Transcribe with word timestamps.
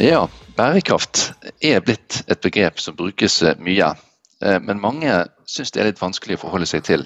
Ja, 0.00 0.22
bærekraft 0.56 1.34
er 1.60 1.82
blitt 1.84 2.22
et 2.24 2.40
begrep 2.40 2.78
som 2.80 2.96
brukes 2.96 3.34
eh, 3.44 3.58
mye. 3.60 3.90
Eh, 4.40 4.56
men 4.64 4.80
mange 4.80 5.12
syns 5.44 5.74
det 5.74 5.82
er 5.82 5.90
litt 5.90 6.00
vanskelig 6.00 6.38
å 6.38 6.40
forholde 6.46 6.68
seg 6.70 6.86
til. 6.86 7.02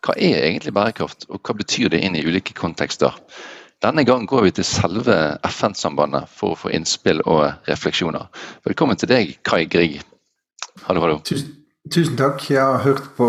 Hva 0.00 0.14
er 0.16 0.46
egentlig 0.46 0.72
bærekraft, 0.72 1.26
og 1.28 1.42
hva 1.44 1.58
betyr 1.58 1.92
det 1.92 2.00
inn 2.06 2.16
i 2.16 2.22
ulike 2.24 2.54
kontekster? 2.56 3.12
Denne 3.84 4.00
gang 4.08 4.24
går 4.30 4.46
vi 4.46 4.52
til 4.56 4.64
selve 4.64 5.18
FN-sambandet 5.44 6.30
for 6.32 6.54
å 6.54 6.58
få 6.62 6.72
innspill 6.72 7.20
og 7.28 7.68
refleksjoner. 7.68 8.30
Velkommen 8.64 8.96
til 8.96 9.12
deg, 9.12 9.34
Kai 9.44 9.66
Grieg. 9.68 9.98
Hallo, 10.86 11.02
hallo. 11.04 11.18
Tusen, 11.28 11.50
tusen 11.92 12.16
takk. 12.16 12.40
Jeg 12.48 12.64
har 12.64 12.80
hørt 12.86 13.10
på 13.18 13.28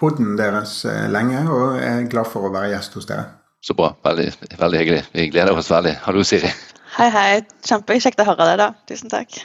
poden 0.00 0.34
deres 0.40 0.80
eh, 0.90 1.06
lenge, 1.14 1.44
og 1.46 1.78
er 1.78 2.02
glad 2.10 2.26
for 2.34 2.50
å 2.50 2.50
være 2.50 2.74
gjest 2.74 2.98
hos 2.98 3.06
dere. 3.12 3.28
Så 3.62 3.78
bra. 3.78 3.92
Veldig, 4.10 4.32
veldig 4.58 4.82
hyggelig. 4.82 5.06
Vi 5.14 5.28
gleder 5.30 5.54
oss 5.54 5.70
veldig. 5.70 5.94
Hallo, 6.02 6.26
Siri. 6.26 6.50
Hei, 6.98 7.12
hei. 7.14 7.42
Kjempekjekt 7.62 8.18
å 8.18 8.24
høre 8.26 8.42
det, 8.48 8.54
da. 8.58 8.72
Tusen 8.90 9.10
takk. 9.12 9.36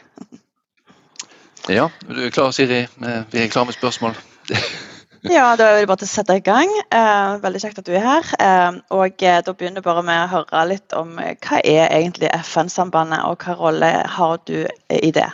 Ja, 1.70 1.84
du 2.10 2.23
er 2.26 2.32
klar, 2.34 2.50
Siri? 2.50 2.80
Vi 2.98 3.42
er 3.44 3.52
klare 3.54 3.70
med 3.70 3.76
spørsmål. 3.76 4.16
ja, 5.36 5.52
da 5.54 5.68
er 5.68 5.78
det 5.78 5.90
bare 5.92 6.02
til 6.02 6.10
å 6.10 6.14
sette 6.16 6.40
i 6.40 6.42
gang. 6.42 6.72
Eh, 6.90 7.36
veldig 7.44 7.62
kjekt 7.62 7.84
at 7.84 7.86
du 7.86 7.92
er 7.94 8.08
her. 8.08 8.32
Eh, 8.42 8.80
og 8.98 9.22
eh, 9.22 9.38
da 9.45 9.54
begynner 9.54 9.84
jeg 9.84 9.86
bare 9.86 10.02
med 10.08 10.23
å 10.23 10.32
høre 10.32 10.64
litt 10.72 10.95
om 10.98 11.12
hva 11.22 11.60
er 11.62 11.94
egentlig 11.94 12.32
FN-sambandet, 12.40 13.22
og 13.30 13.45
hva 13.45 13.56
rolle 13.60 13.92
har 14.16 14.42
du 14.50 14.58
i 14.90 15.12
det? 15.14 15.30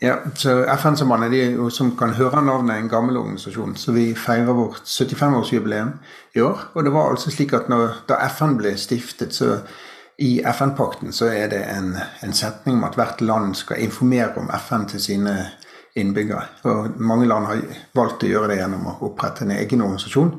Ja, 0.00 0.16
så 0.32 0.62
FN-sambandet 0.78 1.36
er 1.36 1.52
jo, 1.58 1.68
som 1.68 1.92
kan 1.98 2.16
høre 2.16 2.40
navnet, 2.40 2.78
en 2.78 2.88
gammel 2.88 3.20
organisasjon. 3.20 3.76
Så 3.76 3.92
vi 3.92 4.14
feirer 4.16 4.56
vårt 4.56 4.88
75-årsjubileum 4.88 5.92
i 6.40 6.46
år. 6.48 6.70
Og 6.72 6.88
det 6.88 6.96
var 6.96 7.12
altså 7.12 7.36
slik 7.36 7.52
at 7.58 7.68
når, 7.68 8.00
da 8.08 8.16
FN 8.32 8.56
ble 8.56 8.72
stiftet, 8.80 9.36
så 9.36 9.58
i 10.18 10.42
FN-pakten 10.42 11.12
så 11.12 11.28
er 11.30 11.46
det 11.52 11.60
en, 11.70 11.92
en, 12.20 12.32
setning 12.34 12.80
om 12.80 12.86
at 12.88 12.96
hvert 12.98 13.20
land 13.22 13.54
skal 13.56 13.84
informere 13.84 14.34
om 14.40 14.50
FN 14.50 14.88
til 14.90 15.02
sine 15.02 15.34
innbyggere. 15.98 16.42
Og 16.66 16.98
mange 16.98 17.28
land 17.30 17.46
har 17.46 17.62
valgt 17.94 18.26
å 18.26 18.30
gjøre 18.32 18.50
det 18.50 18.58
gjennom 18.58 18.88
å 18.90 18.96
opprette 19.06 19.46
en 19.46 19.54
egen 19.54 19.84
organisasjon. 19.86 20.32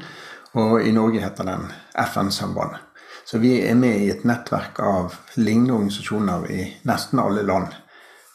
Og 0.59 0.75
i 0.83 0.91
Norge 0.91 1.23
heter 1.23 1.47
den 1.47 1.69
FN-sambandet. 1.95 2.83
Så 3.23 3.39
vi 3.39 3.59
er 3.61 3.77
med 3.79 4.03
i 4.03 4.09
et 4.11 4.25
nettverk 4.27 4.81
av 4.83 5.15
lignende 5.37 5.77
organisasjoner 5.77 6.47
i 6.51 6.63
nesten 6.89 7.21
alle 7.23 7.45
land. 7.47 7.75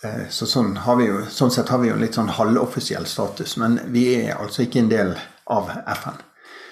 Eh, 0.04 0.28
så 0.30 0.46
sånn, 0.48 0.76
jo, 1.02 1.24
sånn, 1.28 1.52
sett 1.52 1.72
har 1.74 1.82
vi 1.82 1.90
jo 1.90 1.98
litt 2.00 2.16
sånn 2.16 2.30
halvoffisiell 2.38 3.04
status, 3.10 3.56
men 3.60 3.80
vi 3.92 4.06
er 4.22 4.38
altså 4.38 4.64
ikke 4.64 4.84
en 4.84 4.92
del 4.92 5.16
av 5.50 5.72
FN. 5.98 6.22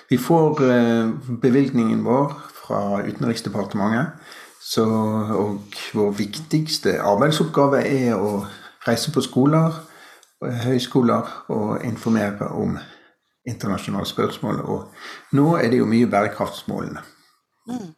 Vi 0.09 0.21
får 0.23 0.63
eh, 0.65 1.11
bevilgningen 1.43 2.07
vår 2.07 2.39
fra 2.63 3.03
Utenriksdepartementet. 3.03 4.39
Så, 4.63 4.85
og 4.87 5.75
vår 5.95 6.13
viktigste 6.17 6.95
arbeidsoppgave 7.03 7.83
er 7.83 8.15
å 8.15 8.45
reise 8.87 9.13
på 9.15 9.23
skoler, 9.25 9.75
og 10.43 10.63
høyskoler 10.65 11.33
og 11.55 11.85
informere 11.87 12.49
om 12.59 12.79
internasjonale 13.49 14.07
spørsmål. 14.07 14.63
Og 14.63 15.35
nå 15.39 15.49
er 15.59 15.71
det 15.71 15.83
jo 15.83 15.89
mye 15.91 16.07
bærekraftsmålene. 16.11 17.03
Mm. 17.69 17.91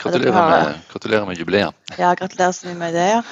Gratulerer, 0.00 0.48
med, 0.50 0.80
gratulerer 0.92 1.24
med 1.24 1.40
jubileet. 1.40 1.92
Ja, 1.98 2.12
gratulerer 2.14 2.52
så 2.52 2.68
mye 2.68 2.80
med 2.82 2.96
det. 2.98 3.08
ja. 3.16 3.22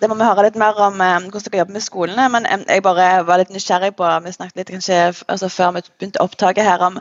Det 0.00 0.08
må 0.10 0.16
vi 0.18 0.26
høre 0.26 0.42
litt 0.48 0.56
mer 0.58 0.78
om 0.82 1.00
eh, 1.00 1.26
hvordan 1.30 1.44
dere 1.46 1.60
jobber 1.60 1.76
med 1.76 1.84
skolene. 1.84 2.26
Men 2.34 2.46
eh, 2.50 2.62
jeg 2.74 2.82
bare 2.82 3.08
var 3.28 3.40
litt 3.40 3.52
nysgjerrig 3.54 3.92
på 3.98 4.08
Vi 4.24 4.32
snakket 4.34 4.60
litt 4.60 4.72
kanskje 4.74 5.00
altså 5.30 5.50
før 5.52 5.74
vi 5.76 5.82
begynte 5.86 6.22
opptaket 6.24 6.66
her 6.66 6.82
om 6.82 6.98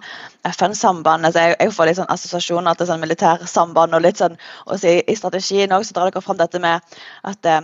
FN-sambandet. 0.51 1.31
Altså 1.31 1.45
jeg, 1.45 1.55
jeg, 1.59 1.73
får 1.77 1.89
litt 1.89 1.99
sånn 2.01 2.11
assosiasjoner 2.13 2.77
til 2.77 2.89
sånn 2.89 3.01
militærsamband. 3.01 3.97
og 3.97 4.05
litt 4.05 4.21
sånn, 4.21 4.37
og 4.67 4.85
I, 4.85 4.99
i 5.09 5.15
strategien 5.17 5.73
så 5.73 5.97
drar 5.97 6.11
dere 6.11 6.21
fram 6.25 6.37
dette 6.37 6.61
med 6.61 6.99
at 7.31 7.49
eh, 7.49 7.63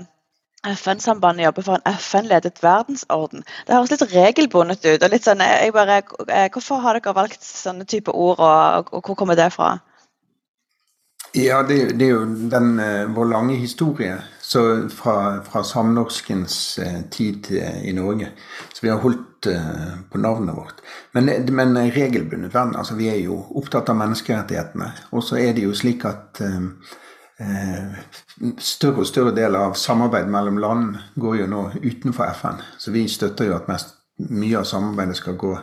FN-sambandet 0.73 1.45
jobber 1.45 1.67
for 1.67 1.77
en 1.77 1.93
FN-ledet 1.93 2.63
verdensorden. 2.63 3.45
Det 3.67 3.77
høres 3.77 3.93
litt 3.93 4.15
regelbundet 4.15 4.81
ut. 4.85 5.03
og 5.03 5.13
litt 5.13 5.29
sånn, 5.29 5.45
jeg 5.45 5.75
bare, 5.77 6.01
eh, 6.27 6.49
Hvorfor 6.49 6.81
har 6.81 6.97
dere 6.97 7.13
valgt 7.15 7.45
sånne 7.45 7.85
type 7.85 8.11
ord, 8.11 8.41
og, 8.41 8.89
og 8.97 9.05
hvor 9.05 9.15
kommer 9.15 9.37
det 9.37 9.51
fra? 9.53 9.77
Ja, 11.33 11.63
det, 11.63 11.99
det, 11.99 12.07
er 12.07 12.15
jo 12.15 12.25
den, 12.49 12.79
uh, 12.79 13.15
vår 13.15 13.25
lange 13.29 13.55
historie 13.55 14.17
fra, 14.89 15.43
fra, 15.45 15.61
samnorskens 15.63 16.79
uh, 16.81 17.01
tid 17.11 17.51
uh, 17.51 17.83
i 17.85 17.93
Norge. 17.93 18.31
Så 18.73 18.81
vi 18.81 18.89
har 18.89 19.03
holdt 19.03 19.25
på 20.11 20.19
navnet 20.19 20.51
vårt. 20.51 20.81
Men, 21.15 21.29
men 21.55 21.77
regelbundet 21.95 22.51
verden, 22.51 22.75
altså 22.75 22.97
vi 22.99 23.05
er 23.07 23.21
jo 23.23 23.37
opptatt 23.55 23.87
av 23.87 23.95
menneskerettighetene. 23.95 24.89
Og 25.15 25.23
så 25.23 25.37
er 25.39 25.53
det 25.55 25.63
jo 25.63 25.71
slik 25.71 26.03
at 26.03 26.41
større 28.59 29.05
og 29.05 29.07
større 29.07 29.31
del 29.31 29.55
av 29.55 29.77
samarbeid 29.79 30.27
mellom 30.27 30.59
land 30.59 30.99
går 31.15 31.37
jo 31.39 31.47
nå 31.53 31.61
utenfor 31.77 32.33
FN. 32.35 32.59
Så 32.83 32.91
vi 32.91 33.05
støtter 33.07 33.47
jo 33.47 33.55
at 33.55 33.71
mest, 33.71 33.95
mye 34.27 34.59
av 34.59 34.67
samarbeidet 34.67 35.15
skal 35.21 35.39
gå 35.39 35.53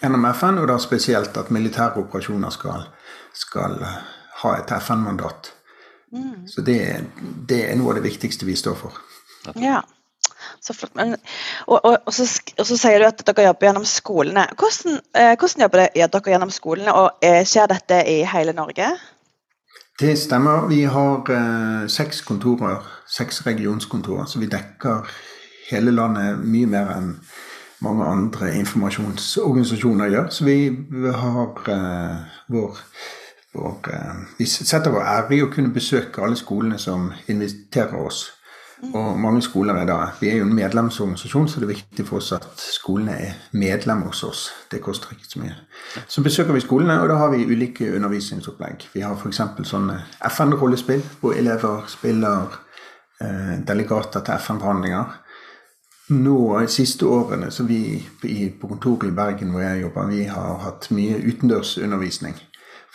gjennom 0.00 0.24
FN, 0.32 0.62
og 0.62 0.70
da 0.72 0.80
spesielt 0.80 1.36
at 1.36 1.52
militære 1.52 2.06
operasjoner 2.06 2.56
skal, 2.56 2.88
skal 3.36 3.76
ha 4.46 4.54
et 4.60 4.72
FN-mandat. 4.78 5.52
Mm. 6.14 6.46
Så 6.48 6.62
det, 6.64 6.78
det, 7.50 7.64
er 7.66 7.76
noe 7.76 7.92
av 7.92 8.00
det 8.00 8.06
viktigste 8.06 8.46
vi 8.48 8.56
står 8.56 8.78
for. 8.78 8.96
Ja, 9.60 9.82
så 10.60 10.74
flott. 10.74 10.94
Men, 10.98 11.16
og, 11.66 11.80
og, 11.80 11.96
og, 11.98 12.14
så, 12.14 12.26
og, 12.58 12.64
så, 12.66 12.78
sier 12.78 13.02
du 13.02 13.08
at 13.08 13.20
dere 13.26 13.48
jobber 13.48 13.68
gjennom 13.68 13.86
skolene. 13.88 14.46
Hvordan, 14.58 15.00
eh, 15.18 15.34
hvordan 15.38 15.66
jobber 15.66 15.84
dere 15.84 16.32
gjennom 16.32 16.54
skolene, 16.54 16.94
og 16.94 17.26
eh, 17.26 17.42
skjer 17.46 17.70
dette 17.74 18.00
i 18.10 18.20
hele 18.30 18.54
Norge? 18.56 18.88
Det 20.00 20.12
stemmer. 20.18 20.66
Vi 20.68 20.82
har 20.84 21.30
eh, 21.32 21.88
seks 21.88 22.20
kontorer, 22.26 22.84
seks 23.08 23.46
regionskontorer, 23.46 24.26
så 24.28 24.42
vi 24.42 24.50
dekker 24.52 25.06
hele 25.70 25.94
landet 25.94 26.42
mye 26.44 26.68
mer 26.70 26.92
enn 26.96 27.12
mange 27.84 28.04
andre 28.08 28.54
informasjonsorganisasjoner 28.56 30.12
gjør. 30.12 30.28
Så 30.32 30.44
vi 30.44 30.58
har 31.22 31.70
eh, 31.72 32.36
vår 32.52 32.82
og 33.58 33.88
eh, 33.92 34.24
vi 34.38 34.46
setter 34.46 34.92
vår 34.94 35.04
ære 35.04 35.36
i 35.36 35.44
å 35.44 35.50
kunne 35.52 35.74
besøke 35.74 36.22
alle 36.22 36.36
skolene 36.36 36.78
som 36.78 37.10
inviterer 37.28 37.96
oss. 38.00 38.26
Og 38.92 39.18
mange 39.18 39.40
skoler 39.42 39.74
er 39.74 39.86
da 39.88 40.10
Vi 40.20 40.28
er 40.28 40.36
jo 40.36 40.44
en 40.44 40.54
medlemsorganisasjon, 40.54 41.48
så 41.48 41.60
det 41.60 41.64
er 41.64 41.74
viktig 41.74 42.04
for 42.06 42.20
oss 42.20 42.32
at 42.36 42.46
skolene 42.60 43.14
er 43.16 43.38
medlem 43.52 44.02
hos 44.04 44.22
oss. 44.24 44.50
Det 44.70 44.82
koster 44.84 45.14
ikke 45.14 45.28
så 45.30 45.40
mye. 45.40 45.54
Så 46.08 46.22
besøker 46.22 46.52
vi 46.52 46.60
skolene, 46.60 47.00
og 47.00 47.08
da 47.08 47.16
har 47.16 47.30
vi 47.32 47.46
ulike 47.46 47.88
undervisningsopplegg. 47.96 48.88
Vi 48.92 49.00
har 49.00 49.16
f.eks. 49.16 49.40
sånne 49.64 49.96
FN-rollespill, 50.28 51.04
hvor 51.20 51.32
elever 51.32 51.86
spiller 51.88 52.58
eh, 53.20 53.56
delegater 53.68 54.20
til 54.20 54.34
FN-forhandlinger. 54.34 55.22
Nå, 56.08 56.36
de 56.60 56.68
siste 56.70 57.06
årene, 57.06 57.50
så 57.50 57.64
vi 57.64 58.04
på 58.60 58.68
kontoret 58.68 59.08
i 59.08 59.14
Bergen 59.16 59.50
hvor 59.50 59.64
jeg 59.64 59.80
jobber, 59.82 60.12
vi 60.12 60.22
har 60.30 60.60
hatt 60.62 60.90
mye 60.94 61.16
utendørsundervisning. 61.32 62.36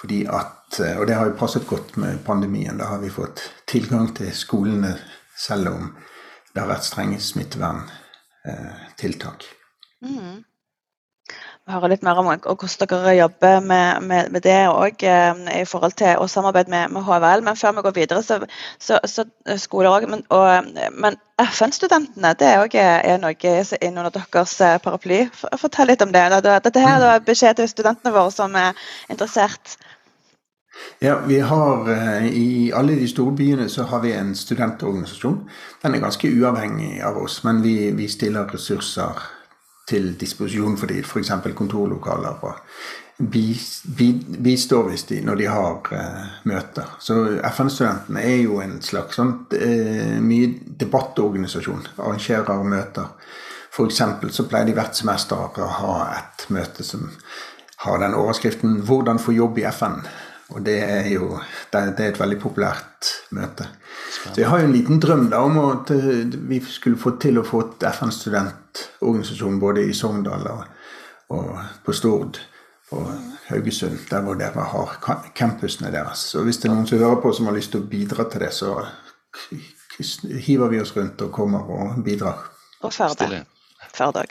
Fordi 0.01 0.25
at, 0.25 0.79
eh, 0.79 0.99
Og 0.99 1.07
det 1.07 1.15
har 1.15 1.25
jo 1.25 1.37
passet 1.37 1.67
godt 1.67 1.97
med 1.97 2.19
pandemien. 2.25 2.77
Da 2.77 2.85
har 2.85 2.99
vi 2.99 3.09
fått 3.09 3.51
tilgang 3.67 4.15
til 4.15 4.35
skolene 4.35 4.97
selv 5.37 5.67
om 5.67 5.97
det 6.53 6.61
har 6.61 6.69
vært 6.69 6.85
strenge 6.85 7.19
smitteverntiltak. 7.21 9.43
Mm. 10.01 10.43
Vi 11.61 11.69
hører 11.75 11.91
litt 11.93 12.01
mer 12.03 12.17
om 12.17 12.25
hvordan 12.25 12.89
dere 12.89 13.13
jobber 13.15 13.59
med, 13.61 14.01
med, 14.09 14.31
med 14.33 14.41
det 14.41 14.67
òg 14.67 15.03
eh, 15.05 15.35
i 15.61 15.65
forhold 15.69 15.93
til 16.01 16.17
å 16.17 16.27
samarbeide 16.27 16.71
med, 16.73 16.89
med, 16.95 17.03
HVL. 17.05 17.43
Men 17.45 17.59
før 17.59 17.71
vi 17.77 17.83
går 17.85 17.95
videre, 17.99 18.23
så, 18.25 18.39
så, 18.81 18.97
så 19.05 19.21
skoler 19.61 19.93
òg. 19.93 20.09
Men, 20.09 20.25
men 20.97 21.13
FN-studentene 21.45 22.33
det 22.39 22.47
er 22.49 22.65
òg 22.65 22.73
noe 23.21 23.53
innunder 23.77 24.11
deres 24.17 24.57
eh, 24.65 24.81
paraply. 24.81 25.29
Fortell 25.61 25.87
litt 25.93 26.01
om 26.01 26.11
det. 26.11 26.25
Dette 26.49 26.81
her 26.81 26.97
er 27.13 27.21
beskjed 27.29 27.61
til 27.61 27.69
studentene 27.69 28.17
våre 28.17 28.33
som 28.33 28.57
er 28.57 28.73
interessert. 29.13 29.77
Ja, 30.99 31.19
vi 31.27 31.39
har 31.39 31.91
eh, 31.91 32.25
I 32.27 32.71
alle 32.75 32.95
de 32.95 33.07
store 33.07 33.35
byene 33.35 33.69
så 33.69 33.83
har 33.83 33.99
vi 33.99 34.13
en 34.13 34.35
studentorganisasjon. 34.35 35.39
Den 35.81 35.95
er 35.95 36.03
ganske 36.03 36.29
uavhengig 36.29 37.01
av 37.03 37.17
oss, 37.17 37.43
men 37.43 37.61
vi, 37.65 37.91
vi 37.97 38.07
stiller 38.07 38.49
ressurser 38.53 39.23
til 39.89 40.13
disposisjon 40.19 40.77
for 40.77 40.91
dem. 40.91 41.03
F.eks. 41.03 41.31
kontorlokaler 41.57 42.45
og 42.45 42.61
bistår 43.21 44.87
hvis 44.89 45.03
de, 45.09 45.19
når 45.25 45.41
de 45.41 45.49
har 45.51 45.91
uh, 45.91 46.23
møter. 46.49 46.95
Så 46.99 47.17
FN-studentene 47.51 48.23
er 48.23 48.39
jo 48.45 48.61
en 48.63 48.79
slags 48.81 49.19
sånn 49.19 49.35
uh, 49.51 50.17
mye 50.23 50.53
debattorganisasjon. 50.81 51.85
Arrangerer 51.99 52.63
møter. 52.65 53.11
F.eks. 53.71 54.01
så 54.37 54.47
pleier 54.49 54.69
de 54.69 54.75
hvert 54.77 54.97
semester 54.97 55.37
å 55.37 55.69
ha 55.81 55.95
et 56.17 56.47
møte 56.53 56.85
som 56.85 57.09
har 57.81 57.97
den 57.97 58.13
overskriften 58.13 58.83
'Hvordan 58.85 59.19
få 59.19 59.33
jobb 59.33 59.57
i 59.57 59.65
FN'. 59.69 60.03
Og 60.51 60.65
det 60.65 60.77
er 60.83 61.07
jo 61.13 61.39
det, 61.71 61.81
er 61.81 62.09
et 62.11 62.19
veldig 62.19 62.37
populært 62.41 63.11
møte. 63.31 63.67
Så 64.11 64.35
jeg 64.41 64.49
har 64.51 64.61
jo 64.61 64.67
en 64.67 64.75
liten 64.75 64.99
drøm 65.01 65.29
da 65.31 65.41
om 65.47 65.57
at 65.63 65.91
vi 66.49 66.59
skulle 66.67 66.99
få 66.99 67.15
til 67.21 67.39
å 67.39 67.45
få 67.47 67.61
et 67.65 67.85
FN-studentorganisasjon 67.91 69.59
både 69.61 69.85
i 69.87 69.95
Sogndal 69.95 70.47
og, 70.51 70.65
og 71.37 71.53
på 71.85 71.95
Stord 71.95 72.41
og 72.91 73.07
Haugesund, 73.47 74.03
der 74.09 74.25
hvor 74.25 74.35
dere 74.39 74.65
har 74.73 74.97
campusene 75.35 75.91
deres. 75.93 76.27
Så 76.33 76.43
hvis 76.43 76.59
det 76.59 76.69
er 76.69 76.75
noen 76.75 76.89
som 76.89 76.99
hører 76.99 77.21
på 77.23 77.31
som 77.35 77.47
har 77.47 77.55
lyst 77.55 77.71
til 77.71 77.85
å 77.85 77.87
bidra 77.91 78.27
til 78.27 78.43
det, 78.43 78.51
så 78.51 78.75
hiver 80.47 80.71
vi 80.71 80.83
oss 80.83 80.91
rundt 80.97 81.23
og 81.23 81.31
kommer 81.35 81.71
og 81.71 82.03
bidrar. 82.03 82.43
Og 82.83 82.93
Førde. 83.91 84.27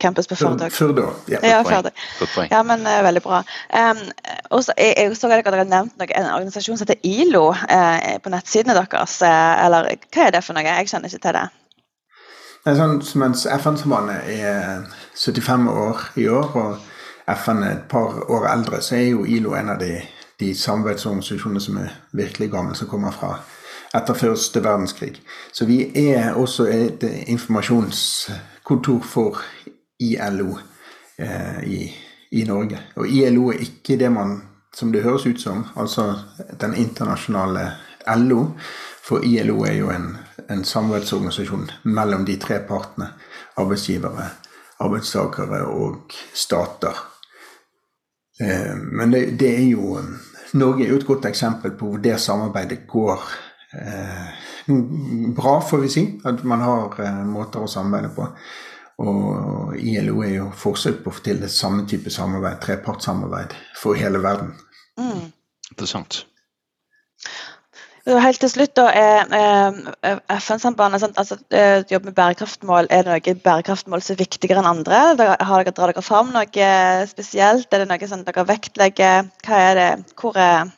Campus 0.00 0.28
på 0.30 0.36
Førde. 0.38 0.70
Førde 0.70 1.06
ja. 1.28 1.40
ja, 1.42 1.62
Førde. 1.66 1.90
Ja, 2.50 2.62
men 2.62 2.86
uh, 2.86 3.02
veldig 3.04 3.22
bra. 3.22 3.42
Um, 3.70 4.00
også, 4.50 4.72
jeg, 4.78 4.94
jeg, 4.96 5.16
så 5.16 5.28
at 5.28 5.44
dere 5.44 5.62
har 5.62 5.68
nevnt 5.68 5.98
noe, 6.00 6.08
en 6.08 6.30
organisasjon 6.30 6.78
som 6.78 6.88
heter 6.88 7.00
ILO 7.04 7.50
uh, 7.52 8.16
på 8.22 8.32
nettsidene 8.32 8.76
deres. 8.78 9.18
Uh, 9.22 9.66
eller 9.66 9.90
hva 10.08 10.26
er 10.26 10.34
det 10.36 10.42
for 10.46 10.56
noe? 10.56 10.66
Jeg 10.66 10.90
kjenner 10.90 11.12
ikke 11.12 11.24
til 11.26 11.38
det. 11.38 11.46
det 12.66 12.76
sånn, 12.80 12.98
mens 13.22 13.46
FN-sambandet 13.58 14.30
er 14.34 14.86
75 15.14 15.70
år 15.72 16.06
i 16.20 16.28
år, 16.28 16.54
og 16.64 17.34
FN 17.40 17.64
er 17.64 17.78
et 17.78 17.88
par 17.90 18.20
år 18.30 18.48
eldre, 18.52 18.82
så 18.84 18.98
er 18.98 19.10
jo 19.10 19.24
ILO 19.24 19.56
en 19.56 19.74
av 19.76 19.80
de, 19.80 19.98
de 20.40 20.54
samarbeidsorganisasjonene 20.58 21.62
som 21.62 21.82
er 21.84 21.92
virkelig 22.12 22.50
gamle, 22.52 22.76
som 22.76 22.90
kommer 22.90 23.14
fra 23.16 23.38
etter 23.94 24.16
første 24.18 24.62
verdenskrig. 24.64 25.22
Så 25.52 25.66
vi 25.68 25.84
er 26.10 26.34
også 26.34 26.66
et 26.66 27.04
informasjonskontor 27.30 29.02
for 29.06 29.42
ILO 30.00 30.58
eh, 31.18 31.64
i, 31.64 31.96
i, 32.30 32.44
Norge. 32.44 32.80
Og 32.96 33.08
ILO 33.08 33.50
er 33.52 33.62
ikke 33.62 33.98
det 34.00 34.10
man 34.12 34.40
som 34.74 34.90
det 34.92 35.04
høres 35.04 35.26
ut 35.26 35.40
som, 35.40 35.64
altså 35.76 36.14
den 36.60 36.74
internasjonale 36.74 37.68
LO. 38.16 38.48
For 39.04 39.22
ILO 39.24 39.62
er 39.64 39.76
jo 39.78 39.90
en, 39.94 40.16
en 40.50 40.64
samarbeidsorganisasjon 40.64 41.70
mellom 41.84 42.24
de 42.24 42.36
tre 42.42 42.58
partene. 42.66 43.12
Arbeidsgivere, 43.56 44.28
arbeidstakere 44.82 45.62
og 45.70 46.14
stater. 46.34 46.98
Eh, 48.40 48.74
men 48.76 49.14
det, 49.14 49.26
det, 49.38 49.54
er 49.54 49.68
jo 49.68 50.00
Norge 50.58 50.84
er 50.84 50.90
jo 50.90 50.98
et 50.98 51.06
godt 51.06 51.30
eksempel 51.30 51.76
på 51.78 51.92
hvor 51.92 52.02
det 52.02 52.18
samarbeidet 52.20 52.80
går 52.90 53.22
eh, 53.78 54.34
bra, 55.36 55.60
får 55.62 55.84
vi 55.84 55.88
si. 55.88 56.06
At 56.24 56.42
man 56.44 56.66
har 56.66 56.98
måter 57.28 57.62
å 57.62 57.70
samarbeide 57.70 58.14
på. 58.16 58.26
Og 59.02 59.74
ILO 59.80 60.20
er 60.22 60.36
jo 60.36 60.50
forsøk 60.54 61.02
på 61.02 61.10
å 61.10 61.16
få 61.16 61.24
til 61.26 61.40
det 61.42 61.50
samme 61.50 61.86
type 61.90 62.12
samarbeid, 62.14 62.60
trepartssamarbeid, 62.62 63.56
for 63.80 63.98
hele 63.98 64.20
verden. 64.22 64.54
Mm. 65.00 65.32
Interessant. 65.72 66.22
Helt 68.04 68.36
til 68.36 68.50
slutt, 68.52 68.74
da, 68.76 68.90
er 68.92 70.18
FN-sambandet 70.36 71.06
altså, 71.16 71.38
jobber 71.88 72.10
med 72.10 72.16
bærekraftmål, 72.18 72.90
er 72.92 73.06
det 73.06 73.14
noen 73.14 73.40
bærekraftmål 73.46 74.04
som 74.04 74.14
er 74.14 74.20
viktigere 74.20 74.60
enn 74.60 74.68
andre? 74.68 74.98
Har 75.16 75.64
dere, 75.64 75.72
drar 75.72 75.90
dere 75.90 76.04
fram 76.04 76.34
noe 76.34 76.66
spesielt? 77.08 77.72
Er 77.72 77.82
det 77.82 77.88
noe 77.88 78.10
som 78.10 78.26
dere 78.26 78.44
vektlegger? 78.50 79.30
Hva 79.46 79.62
er 79.70 79.80
det? 79.80 79.90
Hvor 80.20 80.36
er 80.36 80.68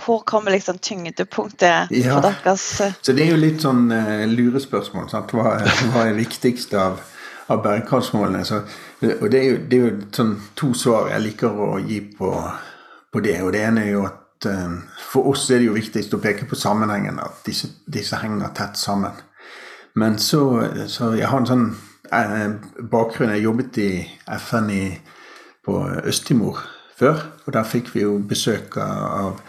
hvor 0.00 0.22
kommer 0.24 0.54
liksom 0.54 0.78
tyngdepunktet 0.78 1.90
ja. 1.90 2.14
for 2.14 2.24
deres 2.24 2.62
Så 3.02 3.12
Det 3.12 3.26
er 3.26 3.34
jo 3.34 3.40
litt 3.40 3.60
sånn 3.60 3.90
uh, 3.92 4.24
lurespørsmål. 4.30 5.10
Sant? 5.12 5.34
Hva, 5.36 5.58
hva 5.92 6.06
er 6.08 6.16
viktigst 6.16 6.72
av, 6.78 7.02
av 7.50 7.62
bærekraftsmålene? 7.64 8.44
Så, 8.46 8.62
og 9.20 9.26
det 9.32 9.40
er, 9.40 9.46
jo, 9.50 9.60
det 9.70 9.78
er, 9.78 9.84
jo, 9.84 10.08
sånn 10.16 10.34
to 10.58 10.72
svar 10.78 11.10
jeg 11.12 11.26
liker 11.26 11.62
å 11.66 11.70
gi 11.82 12.00
på, 12.16 12.32
på 13.12 13.22
det. 13.26 13.36
Og 13.44 13.52
det 13.56 13.64
ene 13.68 13.84
er 13.86 13.92
jo 13.94 14.06
at 14.08 14.48
uh, 14.48 14.80
for 15.10 15.32
oss 15.32 15.48
er 15.50 15.62
det 15.62 15.70
jo 15.70 15.76
viktigst 15.76 16.16
å 16.16 16.22
peke 16.22 16.48
på 16.48 16.58
sammenhengen, 16.58 17.20
at 17.22 17.44
disse, 17.46 17.72
disse 17.86 18.18
henger 18.22 18.54
tett 18.56 18.80
sammen. 18.80 19.16
Men 20.00 20.18
så, 20.22 20.42
så 20.88 21.14
jeg 21.18 21.28
har 21.28 21.42
en 21.42 21.50
sånn 21.50 21.70
uh, 22.14 22.84
bakgrunn 22.92 23.34
Jeg 23.34 23.48
jobbet 23.48 23.80
i 23.82 23.90
FN 24.38 24.70
i, 24.74 24.84
på 25.66 25.80
Øst-Timor 26.06 26.62
før, 27.00 27.24
og 27.46 27.52
der 27.56 27.64
fikk 27.64 27.94
vi 27.94 28.04
jo 28.04 28.18
besøk 28.28 28.76
av 28.80 29.40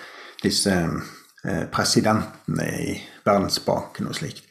disse 0.43 0.73
eh, 0.73 1.65
presidentene 1.71 2.67
i 2.81 2.95
Verdensbanken 3.25 4.09
og 4.09 4.17
slikt. 4.17 4.47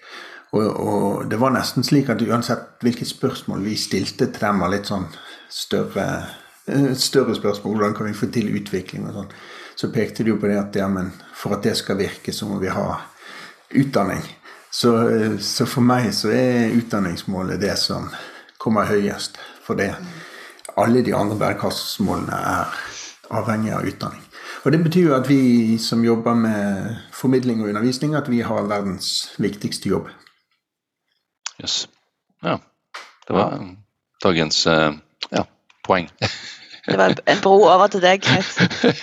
Og, 0.51 0.67
og, 0.67 1.29
det 1.31 1.39
var 1.39 1.55
nesten 1.55 1.87
slik 1.87 2.11
at 2.11 2.23
uansett 2.27 2.83
hvilke 2.83 3.07
spørsmål 3.07 3.63
vi 3.63 3.77
stilte 3.79 4.27
til 4.27 4.43
dem, 4.43 4.63
var 4.63 4.73
litt 4.73 4.91
sånn 4.91 5.07
større, 5.51 6.07
eh, 6.67 6.91
større 6.99 7.37
spørsmål. 7.39 7.77
Hvordan 7.77 7.95
kan 7.99 8.11
vi 8.11 8.19
få 8.19 8.31
til 8.35 8.51
utvikling 8.59 9.07
og 9.07 9.15
sånn. 9.19 9.33
Så 9.79 9.93
pekte 9.95 10.27
de 10.27 10.35
jo 10.35 10.41
på 10.41 10.51
det 10.51 10.59
at 10.61 10.77
ja, 10.77 10.89
men 10.91 11.13
for 11.35 11.57
at 11.57 11.65
det 11.65 11.77
skal 11.79 12.01
virke, 12.01 12.35
så 12.35 12.49
må 12.51 12.59
vi 12.61 12.73
ha 12.73 12.89
utdanning. 13.79 14.27
Så, 14.71 14.97
eh, 15.09 15.39
så 15.39 15.67
for 15.67 15.87
meg 15.87 16.11
så 16.15 16.33
er 16.35 16.75
utdanningsmålet 16.77 17.63
det 17.63 17.77
som 17.79 18.11
kommer 18.59 18.91
høyest. 18.91 19.39
For 19.65 19.79
det 19.79 19.95
alle 20.77 21.05
de 21.05 21.15
andre 21.15 21.39
bærekraftsmålene 21.39 22.37
er 22.37 22.75
avhengig 23.31 23.73
av 23.75 23.87
utdanning. 23.87 24.23
Og 24.65 24.73
Det 24.73 24.83
betyr 24.85 25.07
jo 25.07 25.15
at 25.15 25.29
vi 25.29 25.79
som 25.79 26.05
jobber 26.05 26.35
med 26.35 26.97
formidling 27.13 27.63
og 27.63 27.69
undervisning, 27.69 28.15
at 28.15 28.29
vi 28.31 28.41
har 28.41 28.67
verdens 28.69 29.31
viktigste 29.39 29.89
jobb. 29.89 30.09
Yes. 31.61 31.89
Ja. 32.43 32.59
Det 33.27 33.37
var 33.37 33.61
dagens 34.25 34.67
uh, 34.67 34.93
ja, 35.31 35.45
poeng. 35.87 36.09
Det 36.87 36.97
var 36.97 37.15
en 37.27 37.41
bro 37.43 37.59
over 37.69 37.91
til 37.93 38.03
deg. 38.03 38.25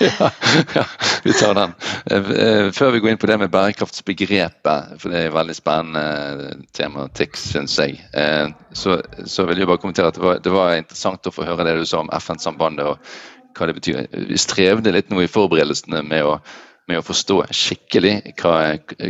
ja, 0.01 0.29
ja, 0.75 0.83
vi 1.23 1.35
tar 1.37 1.53
den. 1.55 1.75
Eh, 2.11 2.31
eh, 2.33 2.69
før 2.75 2.91
vi 2.91 2.99
går 2.99 3.13
inn 3.13 3.21
på 3.21 3.29
det 3.29 3.37
med 3.39 3.53
bærekraftsbegrepet, 3.53 4.97
for 4.99 5.13
det 5.13 5.21
er 5.21 5.29
et 5.29 5.35
veldig 5.35 5.55
spennende 5.55 6.65
tematikk, 6.75 7.37
syns 7.39 7.77
jeg, 7.79 8.01
så, 8.73 8.97
så, 9.23 9.45
vil 9.47 9.61
jeg 9.61 9.69
bare 9.69 9.79
kommentere 9.83 10.09
at 10.09 10.17
det 10.17 10.25
var, 10.25 10.41
det 10.43 10.53
var, 10.53 10.73
interessant 10.75 11.29
å 11.29 11.35
få 11.35 11.47
høre 11.47 11.69
det 11.69 11.77
du 11.79 11.85
sa 11.87 12.01
om 12.01 12.11
FN-sambandet 12.17 12.91
og 12.91 13.13
hva 13.57 13.69
det 13.69 13.77
betyr. 13.77 14.03
Vi 14.33 14.41
strevde 14.41 14.93
litt 14.93 15.13
nå 15.13 15.21
i 15.23 15.31
forberedelsene 15.31 16.01
med 16.05 16.25
å, 16.27 16.39
med 16.87 17.01
å 17.01 17.05
forstå 17.05 17.41
skikkelig 17.51 18.15
hva, 18.39 18.57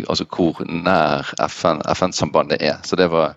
altså 0.10 0.26
hvor 0.26 0.64
nær 0.66 1.30
FN-sambandet 1.48 2.62
FN 2.62 2.70
er. 2.72 2.78
Så 2.88 2.98
det 3.00 3.10
var, 3.14 3.36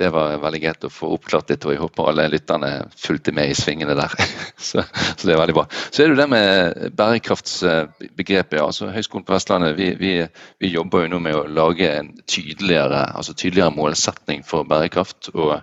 det 0.00 0.08
var 0.14 0.38
veldig 0.40 0.60
greit 0.62 0.86
å 0.88 0.92
få 0.92 1.10
oppklart 1.16 1.52
litt, 1.52 1.64
og 1.66 1.74
jeg 1.74 1.82
håper 1.82 2.08
alle 2.10 2.28
lytterne 2.32 2.70
fulgte 2.96 3.34
med 3.36 3.52
i 3.52 3.58
svingene 3.58 3.96
der. 3.98 4.16
så, 4.68 4.84
så, 4.84 5.22
det 5.26 5.34
er 5.34 5.42
veldig 5.42 5.58
bra. 5.58 5.66
Så 5.90 6.04
er 6.04 6.12
det 6.12 6.20
det 6.22 6.28
med 6.32 6.96
bærekraftsbegrepet. 6.96 8.60
altså 8.62 8.88
Høgskolen 8.94 9.28
på 9.28 9.36
Vestlandet 9.36 9.76
vi, 9.78 9.92
vi, 10.00 10.14
vi, 10.62 10.72
jobber 10.72 11.04
jo 11.04 11.12
nå 11.12 11.20
med 11.28 11.36
å 11.36 11.44
lage 11.48 11.92
en 11.98 12.14
tydeligere, 12.24 13.04
altså 13.12 13.36
tydeligere 13.36 13.76
målsetning 13.76 14.44
for 14.46 14.68
bærekraft. 14.68 15.34
og 15.34 15.60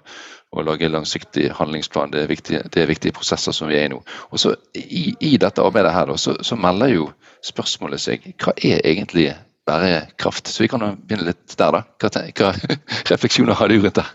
og 0.54 0.68
lage 0.68 0.90
langsiktig 0.92 1.50
handlingsplan. 1.58 2.12
Det 2.14 2.24
er, 2.24 2.28
viktige, 2.30 2.62
det 2.74 2.84
er 2.84 2.90
viktige 2.90 3.16
prosesser 3.16 3.56
som 3.56 3.70
vi 3.72 3.80
er 3.80 3.88
i 3.88 3.94
nå. 3.94 4.00
Og 4.30 4.40
så 4.40 4.54
I, 4.78 5.16
i 5.20 5.36
dette 5.42 5.64
arbeidet 5.64 5.94
her 5.96 6.10
da, 6.12 6.18
så, 6.18 6.36
så, 6.46 6.58
melder 6.60 6.94
jo 6.94 7.08
spørsmålet 7.44 8.02
seg 8.02 8.28
hva 8.44 8.54
er 8.62 8.84
egentlig 8.86 9.32
bærekraft? 9.68 10.52
Så 10.52 10.64
vi 10.64 10.70
kan 10.72 10.86
begynne 11.02 11.32
litt 11.32 11.58
der, 11.58 11.80
da. 11.80 11.84
Hva, 11.98 12.28
hva 12.38 12.78
refleksjoner 13.14 13.58
har 13.58 13.72
du 13.72 13.80
rundt 13.80 14.02
det? 14.02 14.08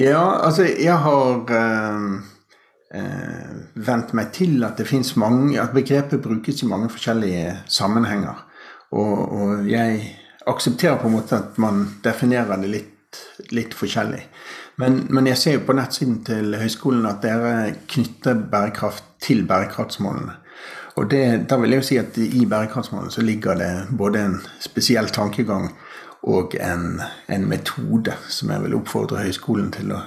Ja, 0.00 0.24
altså 0.42 0.66
jeg 0.66 0.96
har 1.04 1.52
øh, 1.60 2.08
øh, 2.98 3.54
vent 3.86 4.14
meg 4.18 4.32
til 4.34 4.64
at 4.66 4.80
det 4.80 4.88
fins 4.90 5.14
mange 5.16 5.60
At 5.60 5.70
begrepet 5.70 6.22
brukes 6.22 6.62
i 6.62 6.66
mange 6.66 6.90
forskjellige 6.90 7.60
sammenhenger. 7.68 8.42
Og, 8.90 9.32
og 9.32 9.70
jeg 9.70 10.02
aksepterer 10.46 10.98
på 10.98 11.08
en 11.08 11.14
måte 11.14 11.38
at 11.38 11.58
man 11.58 11.86
definerer 12.04 12.58
det 12.60 12.70
litt, 12.70 13.22
litt 13.54 13.74
forskjellig. 13.74 14.24
Men, 14.76 15.06
men, 15.10 15.26
jeg 15.26 15.38
ser 15.38 15.58
jo 15.58 15.66
på 15.68 15.76
nettsiden 15.78 16.16
til 16.26 16.56
høyskolen 16.58 17.06
at 17.06 17.22
dere 17.22 17.74
knytter 17.88 18.40
bærekraft 18.50 19.04
til 19.22 19.44
bærekraftsmålene. 19.46 20.34
Og 20.94 21.10
det, 21.10 21.46
da 21.50 21.58
vil 21.58 21.74
jeg 21.74 21.82
jo 21.82 21.86
si 21.86 21.98
at 21.98 22.18
i 22.18 22.46
bærekraftsmålene 22.46 23.10
så 23.10 23.22
ligger 23.22 23.58
det 23.58 23.70
både 23.98 24.24
en 24.24 24.36
spesiell 24.62 25.10
tankegang 25.14 25.70
og 26.22 26.54
en, 26.60 27.00
en 27.28 27.48
metode 27.48 28.14
som 28.28 28.50
jeg 28.50 28.62
vil 28.62 28.76
oppfordre 28.78 29.22
høyskolen 29.26 29.70
til 29.74 29.92
å, 29.94 30.00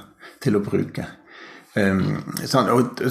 til 0.44 0.58
å 0.58 0.64
bruke. 0.64 1.06
Um, 1.78 2.24
sånn, 2.48 2.72
og, 2.74 3.04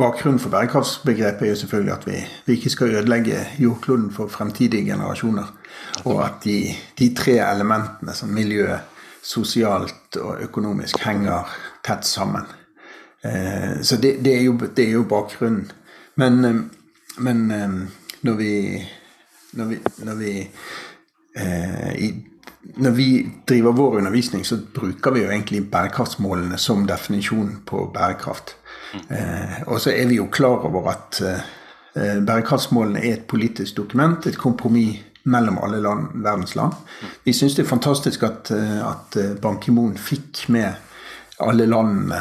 bakgrunnen 0.00 0.40
for 0.42 0.50
bærekraftsbegrepet 0.50 1.46
er 1.46 1.52
jo 1.52 1.60
selvfølgelig 1.60 1.92
at 1.94 2.06
vi, 2.08 2.16
vi 2.46 2.56
ikke 2.58 2.72
skal 2.72 2.96
ødelegge 2.98 3.44
jordkloden 3.62 4.08
for 4.12 4.32
fremtidige 4.32 4.88
generasjoner. 4.88 5.52
Og 6.04 6.18
at 6.24 6.40
de, 6.44 6.58
de 6.98 7.12
tre 7.14 7.38
elementene 7.44 8.16
som 8.16 8.32
miljø, 8.34 8.66
sosialt 9.24 10.18
og 10.20 10.42
økonomisk 10.44 11.00
henger 11.04 11.48
tett 11.84 12.06
sammen. 12.08 12.44
Eh, 13.24 13.80
så 13.82 13.96
det, 13.96 14.18
det, 14.24 14.36
er 14.38 14.44
jo, 14.44 14.58
det, 14.60 14.84
er 14.84 14.98
jo, 14.98 15.06
bakgrunnen. 15.08 15.70
Men, 16.20 16.44
eh, 16.44 16.60
men 17.24 17.50
eh, 17.50 17.80
når 18.22 18.38
vi 18.40 18.52
når 19.54 19.64
vi, 19.70 19.76
når 20.02 20.14
vi, 20.18 20.30
i, 21.98 22.08
når 22.76 22.90
vi 22.90 23.26
driver 23.48 23.72
vår 23.72 23.96
undervisning, 23.96 24.46
så 24.46 24.58
bruker 24.74 25.14
vi 25.14 25.22
jo 25.22 25.30
egentlig 25.30 25.70
bærekraftsmålene 25.70 26.58
som 26.58 26.86
definisjon 26.86 27.60
på 27.66 27.90
bærekraft. 27.94 28.56
Eh, 28.94 29.62
og 29.66 29.80
så 29.80 29.90
er 29.90 30.06
vi 30.06 30.16
jo 30.16 30.26
klar 30.32 30.66
over 30.68 30.90
at 30.90 31.20
eh, 31.22 32.24
bærekraftsmålene 32.26 33.04
er 33.04 33.12
et 33.12 33.26
politisk 33.28 33.76
dokument, 33.76 34.26
et 34.26 34.38
kompromiss 34.38 35.02
mellom 35.24 35.58
alle 35.64 35.80
land, 35.80 36.14
verdens 36.24 36.54
land. 36.58 36.74
Vi 37.24 37.32
syns 37.32 37.56
det 37.56 37.64
er 37.64 37.70
fantastisk 37.70 38.22
at, 38.26 38.50
at 38.52 39.18
Ban 39.42 39.60
Ki-moon 39.60 39.94
fikk 40.00 40.46
med 40.52 40.74
alle 41.44 41.66
landene 41.66 42.20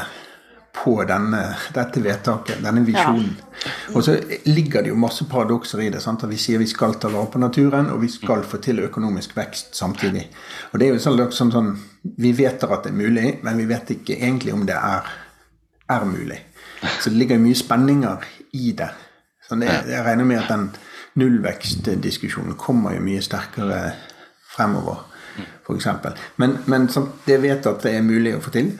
på 0.84 0.96
denne, 1.06 1.42
dette 1.74 2.02
vedtaket, 2.02 2.64
denne 2.64 2.82
visjonen. 2.86 3.36
Ja. 3.38 3.74
Og 3.94 4.04
så 4.04 4.16
ligger 4.50 4.82
det 4.82 4.90
jo 4.90 4.98
masse 5.00 5.28
paradokser 5.30 5.84
i 5.86 5.90
det. 5.94 6.02
Sant? 6.02 6.26
At 6.26 6.32
vi 6.32 6.40
sier 6.42 6.60
vi 6.60 6.68
skal 6.68 6.98
ta 7.00 7.12
vare 7.14 7.30
på 7.32 7.42
naturen, 7.42 7.92
og 7.94 8.02
vi 8.02 8.10
skal 8.12 8.42
få 8.48 8.58
til 8.64 8.82
økonomisk 8.84 9.36
vekst 9.38 9.78
samtidig. 9.78 10.26
Og 10.72 10.82
det 10.82 10.88
er 10.88 10.96
jo 10.96 11.04
sånn, 11.04 11.22
sånn, 11.32 11.54
sånn 11.54 11.76
Vi 12.20 12.34
vet 12.36 12.64
at 12.66 12.84
det 12.84 12.92
er 12.92 12.98
mulig, 12.98 13.38
men 13.46 13.62
vi 13.62 13.68
vet 13.70 13.94
ikke 13.94 14.18
egentlig 14.18 14.54
om 14.54 14.66
det 14.68 14.76
er, 14.76 15.14
er 15.94 16.06
mulig. 16.10 16.42
Så 17.00 17.14
det 17.14 17.22
ligger 17.22 17.40
mye 17.40 17.56
spenninger 17.56 18.26
i 18.60 18.74
det. 18.76 18.90
Så 19.48 19.56
det, 19.62 19.70
jeg 19.88 20.04
regner 20.04 20.28
med 20.28 20.42
at 20.42 20.52
den 20.52 20.66
nullvekstdiskusjonen 21.20 22.58
kommer 22.60 22.96
jo 22.98 23.04
mye 23.06 23.22
sterkere 23.24 23.82
fremover 24.54 25.04
f.eks. 25.64 25.88
Men, 26.36 26.58
men 26.66 26.88
det 27.26 27.38
vet 27.38 27.66
at 27.66 27.84
det 27.86 27.96
er 27.98 28.06
mulig 28.06 28.36
å 28.38 28.42
få 28.44 28.54
til. 28.54 28.72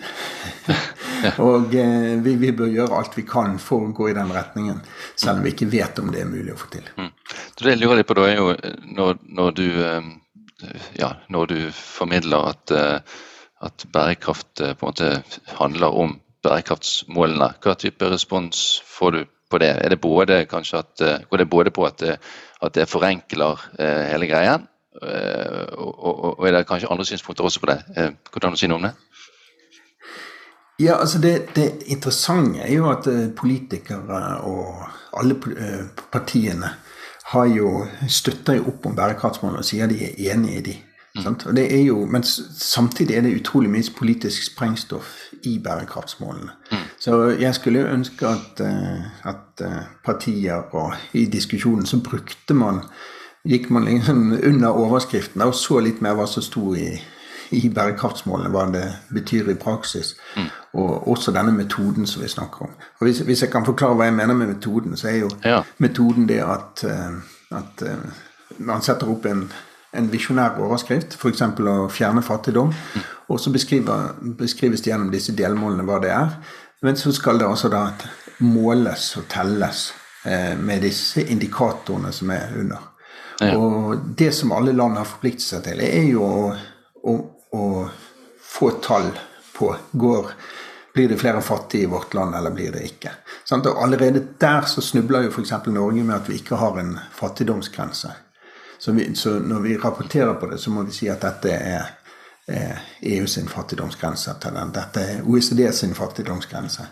og 1.48 1.76
eh, 1.80 2.16
vi, 2.24 2.36
vi, 2.42 2.52
bør 2.56 2.72
gjøre 2.72 3.00
alt 3.00 3.18
vi 3.18 3.26
kan 3.28 3.58
for 3.62 3.88
å 3.88 3.94
gå 3.96 4.10
i 4.12 4.16
den 4.18 4.32
retningen, 4.34 4.82
selv 5.16 5.40
om 5.40 5.46
vi 5.48 5.54
ikke 5.56 5.70
vet 5.72 6.02
om 6.02 6.12
det 6.14 6.24
er 6.24 6.32
mulig 6.32 6.56
å 6.56 6.60
få 6.60 6.72
til. 6.74 6.90
Mm. 6.98 7.12
Det 7.60 7.72
jeg 7.72 7.82
lurer 7.82 8.02
litt 8.02 8.10
på 8.10 8.18
da, 8.20 8.28
er 8.30 8.42
jo 8.42 8.50
eh, 8.56 8.82
når, 8.98 9.22
når, 9.40 9.56
du, 9.60 9.68
eh, 9.88 10.82
ja, 11.00 11.14
når 11.34 11.54
du 11.54 11.60
formidler 11.78 12.52
at, 12.54 12.76
eh, 12.76 13.22
at 13.64 13.88
bærekraft 13.96 14.60
på 14.60 14.74
en 14.74 14.92
måte 14.92 15.14
handler 15.60 16.02
om 16.04 16.18
bærekraftsmålene, 16.44 17.54
hva 17.64 17.78
type 17.80 18.10
respons 18.12 18.82
får 18.84 19.16
du 19.16 19.22
på 19.54 19.62
det? 19.62 19.72
Er 19.78 19.94
det 19.94 20.02
både, 20.02 20.44
at, 20.50 21.08
går 21.30 21.44
det 21.44 21.50
både 21.50 21.72
på 21.72 21.86
at 21.86 22.02
det, 22.02 22.18
at 22.64 22.76
det 22.76 22.90
forenkler 22.90 23.62
hele 23.80 24.28
greien, 24.28 24.68
og, 25.02 26.04
og, 26.04 26.40
og, 26.40 26.48
er 26.48 26.52
det 26.52 26.68
kanskje 26.68 26.92
andre 26.92 27.06
synspunkter 27.06 27.44
også 27.44 27.60
på 27.60 27.66
det? 27.66 27.80
Eh, 27.98 28.12
hvordan 28.32 28.54
å 28.54 28.60
si 28.60 28.70
noe 28.70 28.82
om 28.82 28.88
det? 28.88 28.94
Ja, 30.82 30.98
altså 31.00 31.22
det, 31.22 31.34
det, 31.56 31.68
interessante 31.94 32.64
er 32.66 32.74
jo 32.74 32.90
at 32.92 33.08
eh, 33.10 33.30
politikere 33.36 34.22
og 34.50 34.86
alle 35.14 35.38
partiene 36.12 36.74
har 37.34 37.46
jo 37.50 37.86
støtter 38.10 38.60
jo 38.60 38.68
opp 38.74 38.86
om 38.90 38.98
bærekraftsmålene 38.98 39.62
og 39.64 39.68
sier 39.68 39.90
de 39.90 40.02
er 40.06 40.34
enig 40.34 40.58
i 40.58 40.66
de. 40.70 40.76
Mm. 41.14 41.36
Det 41.56 41.66
er 41.70 41.84
jo, 41.86 42.06
men 42.10 42.24
samtidig 42.26 43.16
er 43.16 43.26
det 43.26 43.36
utrolig 43.38 43.70
mye 43.70 43.94
politisk 43.98 44.48
sprengstoff 44.48 45.12
i 45.44 45.58
bærekraftsmålene. 45.64 46.52
Mm. 46.72 46.86
Så 47.00 47.18
jeg 47.40 47.56
skulle 47.56 47.80
jo 47.84 47.92
ønske 47.94 48.28
at, 48.28 48.62
at 49.28 49.64
partier 50.06 50.76
og 50.76 50.94
i 51.14 51.26
diskusjonen 51.26 51.86
så 51.86 52.00
brukte 52.04 52.54
man 52.54 52.80
gikk 53.44 53.70
man 53.70 53.86
liksom 53.86 54.40
under 54.44 54.70
overskriften 54.70 55.42
og 55.44 55.56
så 55.56 55.82
litt 55.84 56.02
mer 56.02 56.16
hva 56.18 56.28
som 56.30 56.44
sto 56.46 56.72
i, 56.80 56.88
i 57.52 57.70
bærekraftsmålene, 57.70 58.52
hva 58.54 58.66
det 58.72 58.86
betyr 59.14 59.52
i 59.52 59.58
praksis. 59.60 60.14
Mm. 60.38 60.48
Og 60.80 61.10
også 61.12 61.34
denne 61.36 61.52
metoden 61.56 62.08
som 62.10 62.24
vi 62.24 62.32
snakker 62.32 62.68
om. 62.68 62.78
Og 63.00 63.08
hvis, 63.08 63.20
hvis, 63.28 63.44
jeg 63.44 63.52
kan 63.52 63.66
forklare 63.66 64.00
hva 64.00 64.08
jeg 64.08 64.18
mener 64.18 64.38
med 64.38 64.56
metoden, 64.56 64.98
så 64.98 65.12
er 65.12 65.20
jo 65.26 65.30
ja. 65.44 65.62
metoden 65.78 66.30
det 66.30 66.40
at, 66.40 66.86
eh, 66.88 67.20
at 67.60 67.86
eh, 67.86 68.24
man 68.64 68.82
setter 68.82 69.12
opp 69.12 69.28
en, 69.30 69.46
en 69.94 70.10
visjonær 70.12 70.58
overskrift, 70.64 71.18
f.eks. 71.18 71.42
å 71.42 71.90
fjerne 71.94 72.24
fattigdom. 72.26 72.74
Og 73.32 73.40
så 73.40 73.54
beskrives 73.54 74.82
det 74.84 74.92
gjennom 74.92 75.12
disse 75.14 75.36
delmålene 75.38 75.86
hva 75.88 76.00
det 76.04 76.14
er. 76.14 76.34
Men 76.84 76.98
så 77.00 77.14
skal 77.16 77.40
det 77.40 77.48
altså 77.48 77.70
da 77.72 77.86
måles 78.44 79.14
og 79.22 79.28
telles 79.32 79.86
eh, 80.26 80.58
med 80.60 80.84
disse 80.84 81.24
indikatorene 81.32 82.12
som 82.16 82.34
er 82.36 82.58
under. 82.60 82.90
Ja. 83.40 83.54
Og 83.58 84.10
det 84.18 84.34
som 84.36 84.52
alle 84.56 84.74
land 84.76 84.98
har 85.00 85.08
forpliktet 85.08 85.46
seg 85.46 85.64
til, 85.68 85.84
er 85.86 86.10
jo 86.10 86.26
å, 86.26 86.50
å, 87.10 87.16
å 87.56 87.66
få 88.44 88.74
tall 88.84 89.10
på 89.54 89.72
går 89.92 90.36
blir 90.94 91.10
det 91.10 91.18
flere 91.18 91.42
fattige 91.42 91.88
i 91.88 91.90
vårt 91.90 92.14
land, 92.14 92.36
eller 92.36 92.54
blir 92.54 92.72
det 92.72 92.84
ikke? 92.86 93.16
Og 93.52 93.70
allerede 93.82 94.22
der 94.42 94.68
så 94.70 94.82
snubler 94.82 95.26
jo 95.26 95.32
f.eks. 95.34 95.56
Norge 95.66 96.04
med 96.04 96.16
at 96.16 96.30
vi 96.30 96.38
ikke 96.38 96.60
har 96.62 96.78
en 96.78 96.94
fattigdomsgrense. 97.18 98.12
Så, 98.84 98.92
vi, 98.92 99.06
så, 99.16 99.38
når 99.40 99.62
vi 99.64 99.78
rapporterer 99.80 100.34
på 100.40 100.50
det, 100.52 100.58
så 100.60 100.72
må 100.76 100.84
vi 100.84 100.92
si 100.92 101.08
at 101.12 101.24
dette 101.24 101.54
er, 101.56 101.94
er 102.52 102.82
EU 103.14 103.28
sin 103.32 103.48
fattigdomsgrense. 103.48 104.36
Dette 104.76 105.06
er 105.08 105.24
OECD 105.24 105.70
sin 105.72 105.96
fattigdomsgrense. 105.96 106.90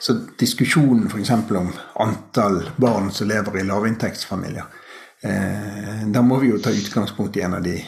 Så 0.00 0.14
diskusjonen 0.40 1.10
f.eks. 1.10 1.30
om 1.30 1.68
antall 2.00 2.62
barn 2.80 3.10
som 3.12 3.28
lever 3.28 3.60
i 3.60 3.66
lavinntektsfamilier, 3.68 4.72
Eh, 5.24 6.06
da 6.06 6.22
må 6.22 6.38
vi 6.42 6.50
jo 6.52 6.58
ta 6.60 6.72
utgangspunkt 6.74 7.36
i 7.36 7.44
en 7.46 7.56
av 7.56 7.62
de, 7.64 7.78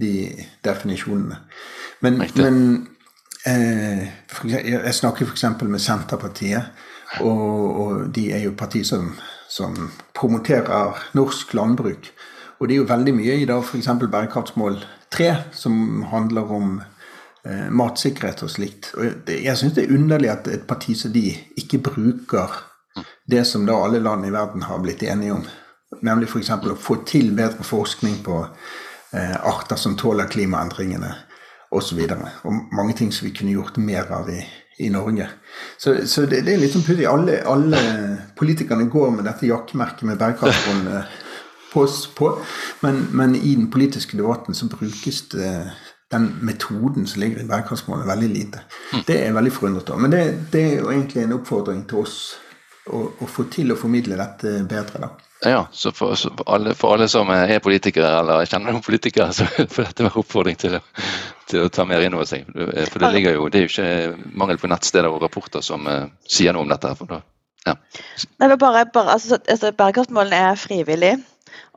de 0.00 0.12
definisjonene. 0.64 1.36
Men, 2.00 2.22
men 2.38 2.62
eh, 3.44 4.06
jeg 4.48 4.94
snakker 4.96 5.28
f.eks. 5.28 5.44
med 5.60 5.82
Senterpartiet, 5.82 6.88
og, 7.20 7.50
og, 7.82 8.06
de 8.16 8.30
er 8.32 8.46
jo 8.46 8.54
parti 8.56 8.80
som, 8.88 9.10
som, 9.52 9.76
promoterer 10.16 11.02
norsk 11.18 11.52
landbruk. 11.58 12.08
Og 12.62 12.68
det 12.68 12.76
er 12.76 12.78
jo 12.78 12.86
veldig 12.86 13.12
mye 13.16 13.40
i 13.42 13.46
dag 13.50 13.64
f.eks. 13.66 13.88
bærekraftsmål 14.06 14.76
3, 15.10 15.30
som 15.50 16.04
handler 16.12 16.50
om 16.54 16.76
eh, 16.78 17.66
matsikkerhet 17.74 18.44
og 18.46 18.52
slikt. 18.54 18.92
Og 18.94 19.16
det, 19.26 19.40
jeg 19.42 19.58
syns 19.58 19.74
det 19.74 19.88
er 19.88 19.96
underlig 19.96 20.30
at 20.30 20.46
et 20.46 20.62
parti 20.68 20.94
som 20.94 21.10
de 21.10 21.24
ikke 21.58 21.80
bruker 21.90 22.54
det 23.26 23.42
som 23.48 23.66
da 23.66 23.80
alle 23.82 23.98
land 23.98 24.28
i 24.28 24.30
verden 24.30 24.62
har 24.68 24.78
blitt 24.82 25.02
enige 25.02 25.40
om 25.40 25.44
Nemlig 26.02 26.30
f.eks. 26.30 26.48
å 26.48 26.74
få 26.80 26.94
til 27.04 27.34
bedre 27.36 27.66
forskning 27.66 28.22
på 28.24 28.38
eh, 28.40 29.34
arter 29.36 29.76
som 29.76 29.92
tåler 30.00 30.30
klimaendringene 30.32 31.10
osv. 31.68 31.98
Og, 31.98 32.14
så 32.14 32.48
og 32.48 32.72
mange 32.72 32.94
ting 32.96 33.10
som 33.12 33.26
vi 33.26 33.34
kunne 33.36 33.52
gjort 33.52 33.76
mer 33.76 34.08
av 34.16 34.30
i, 34.32 34.38
i 34.80 34.88
Norge. 34.94 35.26
Så, 35.76 35.98
så 36.08 36.24
det, 36.24 36.46
det, 36.46 36.54
er 36.54 36.62
litt 36.62 36.72
sånn 36.72 36.86
pussig. 36.86 37.04
Alle, 37.10 37.42
alle, 37.44 37.82
politikerne 38.38 38.88
går 38.88 39.12
med 39.18 39.28
dette 39.28 39.50
jakkemerket 39.50 40.08
med 40.08 40.16
bærekraftsmålene 40.22 41.04
på, 41.72 41.86
på 42.16 42.28
men, 42.80 43.06
men, 43.12 43.34
i 43.36 43.54
den 43.54 43.70
politiske 43.70 44.16
debatten 44.16 44.54
så 44.54 44.68
brukes 44.70 45.22
det 45.32 45.72
den 46.12 46.28
metoden 46.44 47.06
som 47.06 47.22
ligger 47.22 47.40
i 47.40 47.48
bærekraftsmålene, 47.48 48.08
veldig 48.08 48.28
lite. 48.28 48.60
Mm. 48.92 49.02
Det 49.06 49.18
er 49.26 49.32
veldig 49.32 49.52
forundret 49.52 49.90
over. 49.90 50.02
Men 50.04 50.12
det, 50.12 50.24
det, 50.52 50.62
er 50.62 50.80
jo 50.82 50.90
egentlig 50.92 51.22
en 51.22 51.36
oppfordring 51.38 51.86
til 51.88 52.02
oss 52.04 52.16
å, 52.86 53.06
å 53.16 53.28
få 53.28 53.46
til 53.52 53.72
å 53.72 53.78
formidle 53.80 54.18
dette 54.20 54.58
bedre. 54.68 55.06
da. 55.06 55.12
Ja, 55.44 55.68
så 55.72 55.90
for, 55.92 56.14
så 56.14 56.30
for, 56.36 56.44
alle, 56.54 56.74
for, 56.74 56.94
alle, 56.94 57.08
som 57.08 57.30
er 57.34 57.58
politikere 57.58 58.12
eller 58.20 58.44
kjenner 58.46 58.70
noen 58.70 58.84
politikere, 58.84 59.32
så 59.34 59.48
får 59.74 59.88
dette 59.88 60.06
være 60.06 60.20
oppfordring 60.22 60.60
til 60.60 60.76
å, 60.78 60.82
til 61.50 61.64
å 61.64 61.72
ta 61.72 61.86
mer 61.88 62.04
inn 62.06 62.14
over 62.14 62.28
seg. 62.28 62.46
For 62.92 63.02
det 63.02 63.10
ligger 63.16 63.38
jo, 63.38 63.48
det 63.50 63.58
er 63.58 63.66
jo 63.66 63.72
ikke 63.72 64.36
mangel 64.38 64.60
på 64.62 64.70
nettsteder 64.70 65.10
og 65.10 65.24
rapporter 65.24 65.64
som 65.64 65.88
uh, 65.88 66.04
sier 66.28 66.54
noe 66.54 66.66
om 66.66 66.70
dette. 66.70 66.92
For 67.00 67.10
da, 67.10 67.22
ja. 67.66 67.74
Nei, 68.38 68.52
bare, 68.54 68.86
bare, 68.94 69.16
altså, 69.16 69.40
altså, 69.48 69.72
Bærekraftsmålene 69.78 70.44
er 70.52 70.60
frivillig. 70.60 71.16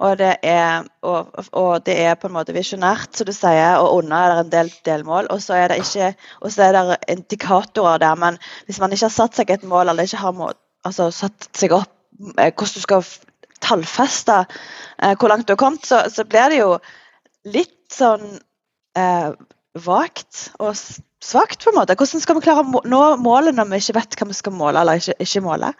Og 0.04 0.18
det, 0.20 0.34
er, 0.44 0.84
og, 1.08 1.30
og 1.56 1.86
det 1.88 1.96
er 2.04 2.18
på 2.20 2.28
en 2.28 2.36
måte 2.36 2.56
visjonært, 2.56 3.14
som 3.16 3.28
du 3.30 3.32
sier, 3.36 3.78
og 3.80 4.02
under 4.02 4.18
er 4.18 4.34
det 4.34 4.42
en 4.44 4.52
del 4.52 4.72
delmål. 4.88 5.30
Og 5.32 5.40
så 5.44 5.56
er 5.56 5.72
det 5.72 5.80
ikke, 5.86 6.10
og 6.42 6.52
så 6.52 6.66
er 6.66 6.76
det 6.76 6.98
indikatorer 7.14 8.02
der, 8.04 8.20
men 8.20 8.40
hvis 8.68 8.82
man 8.84 8.92
ikke 8.92 9.08
har 9.08 9.16
satt 9.16 9.40
seg 9.40 9.56
et 9.56 9.64
mål, 9.64 9.94
eller 9.94 10.04
ikke 10.04 10.20
har 10.20 10.36
må, 10.36 10.52
altså, 10.84 11.08
satt 11.16 11.48
seg 11.56 11.78
opp 11.78 11.92
eh, 12.36 12.52
hvordan 12.52 12.76
du 12.76 12.84
skal 12.84 13.08
tallfeste 13.64 14.42
eh, 14.44 15.16
hvor 15.16 15.32
langt 15.32 15.48
du 15.48 15.56
har 15.56 15.64
kommet, 15.64 15.88
så, 15.88 16.04
så, 16.12 16.28
blir 16.28 16.52
det 16.52 16.60
jo 16.60 16.76
litt 17.56 17.80
sånn 17.94 18.36
eh, 19.00 19.32
vagt 19.86 20.50
og 20.60 20.76
svakt, 20.76 21.64
på 21.64 21.72
en 21.72 21.80
måte. 21.80 21.96
Hvordan 21.96 22.24
skal 22.24 22.38
vi 22.38 22.46
klare 22.46 22.66
å 22.66 22.84
nå 22.84 23.04
målet 23.24 23.56
når 23.56 23.72
vi 23.72 23.80
ikke 23.80 24.00
vet 24.02 24.20
hva 24.20 24.28
vi 24.30 24.38
skal 24.38 24.56
måle 24.60 24.84
eller 24.84 25.00
ikke, 25.00 25.16
ikke 25.24 25.44
måle? 25.46 25.72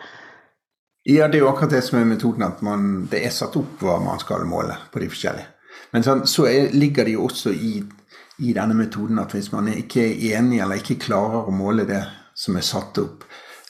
Ja, 1.08 1.28
det 1.28 1.38
er 1.38 1.44
jo 1.44 1.52
akkurat 1.52 1.76
det 1.76 1.84
som 1.86 2.00
er 2.00 2.08
metoden, 2.10 2.44
at 2.48 2.64
man, 2.66 3.04
det 3.12 3.20
er 3.28 3.34
satt 3.34 3.54
opp 3.60 3.82
hva 3.86 4.00
man 4.02 4.18
skal 4.22 4.48
måle 4.50 4.74
på 4.90 5.04
de 5.04 5.10
forskjellige. 5.12 5.52
Men 5.94 6.04
så, 6.04 6.16
så 6.26 6.48
er, 6.50 6.72
ligger 6.74 7.06
det 7.06 7.14
jo 7.14 7.28
også 7.28 7.54
i, 7.54 7.76
i, 8.42 8.54
denne 8.58 8.74
metoden 8.74 9.22
at 9.22 9.36
hvis 9.36 9.52
man 9.54 9.70
ikke 9.70 10.02
er 10.02 10.40
enig 10.40 10.64
eller 10.64 10.82
ikke 10.82 10.98
klarer 11.06 11.46
å 11.46 11.54
måle 11.54 11.86
det 11.86 12.02
som 12.34 12.58
er 12.58 12.66
satt 12.66 12.98
opp, 13.04 13.28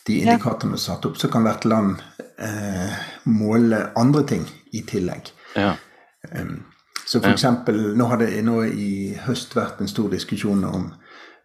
de 0.07 0.21
indikatorene 0.21 0.77
som 0.77 0.79
er 0.79 0.83
satt 0.85 1.09
opp, 1.09 1.19
så 1.19 1.29
kan 1.33 1.43
hvert 1.43 1.67
land 1.67 1.99
eh, 2.39 2.95
måle 3.27 3.83
andre 3.99 4.23
ting 4.31 4.47
i 4.71 4.85
tillegg. 4.87 5.33
Ja. 5.59 5.75
Um, 6.31 6.61
så 7.03 7.19
for 7.19 7.33
ja. 7.33 7.35
eksempel, 7.35 7.81
nå 7.97 8.09
har 8.13 8.23
det 8.23 8.31
nå 8.47 8.61
i 8.63 8.89
høst 9.27 9.57
vært 9.57 9.83
en 9.83 9.91
stor 9.91 10.07
diskusjon 10.13 10.63
om 10.71 10.87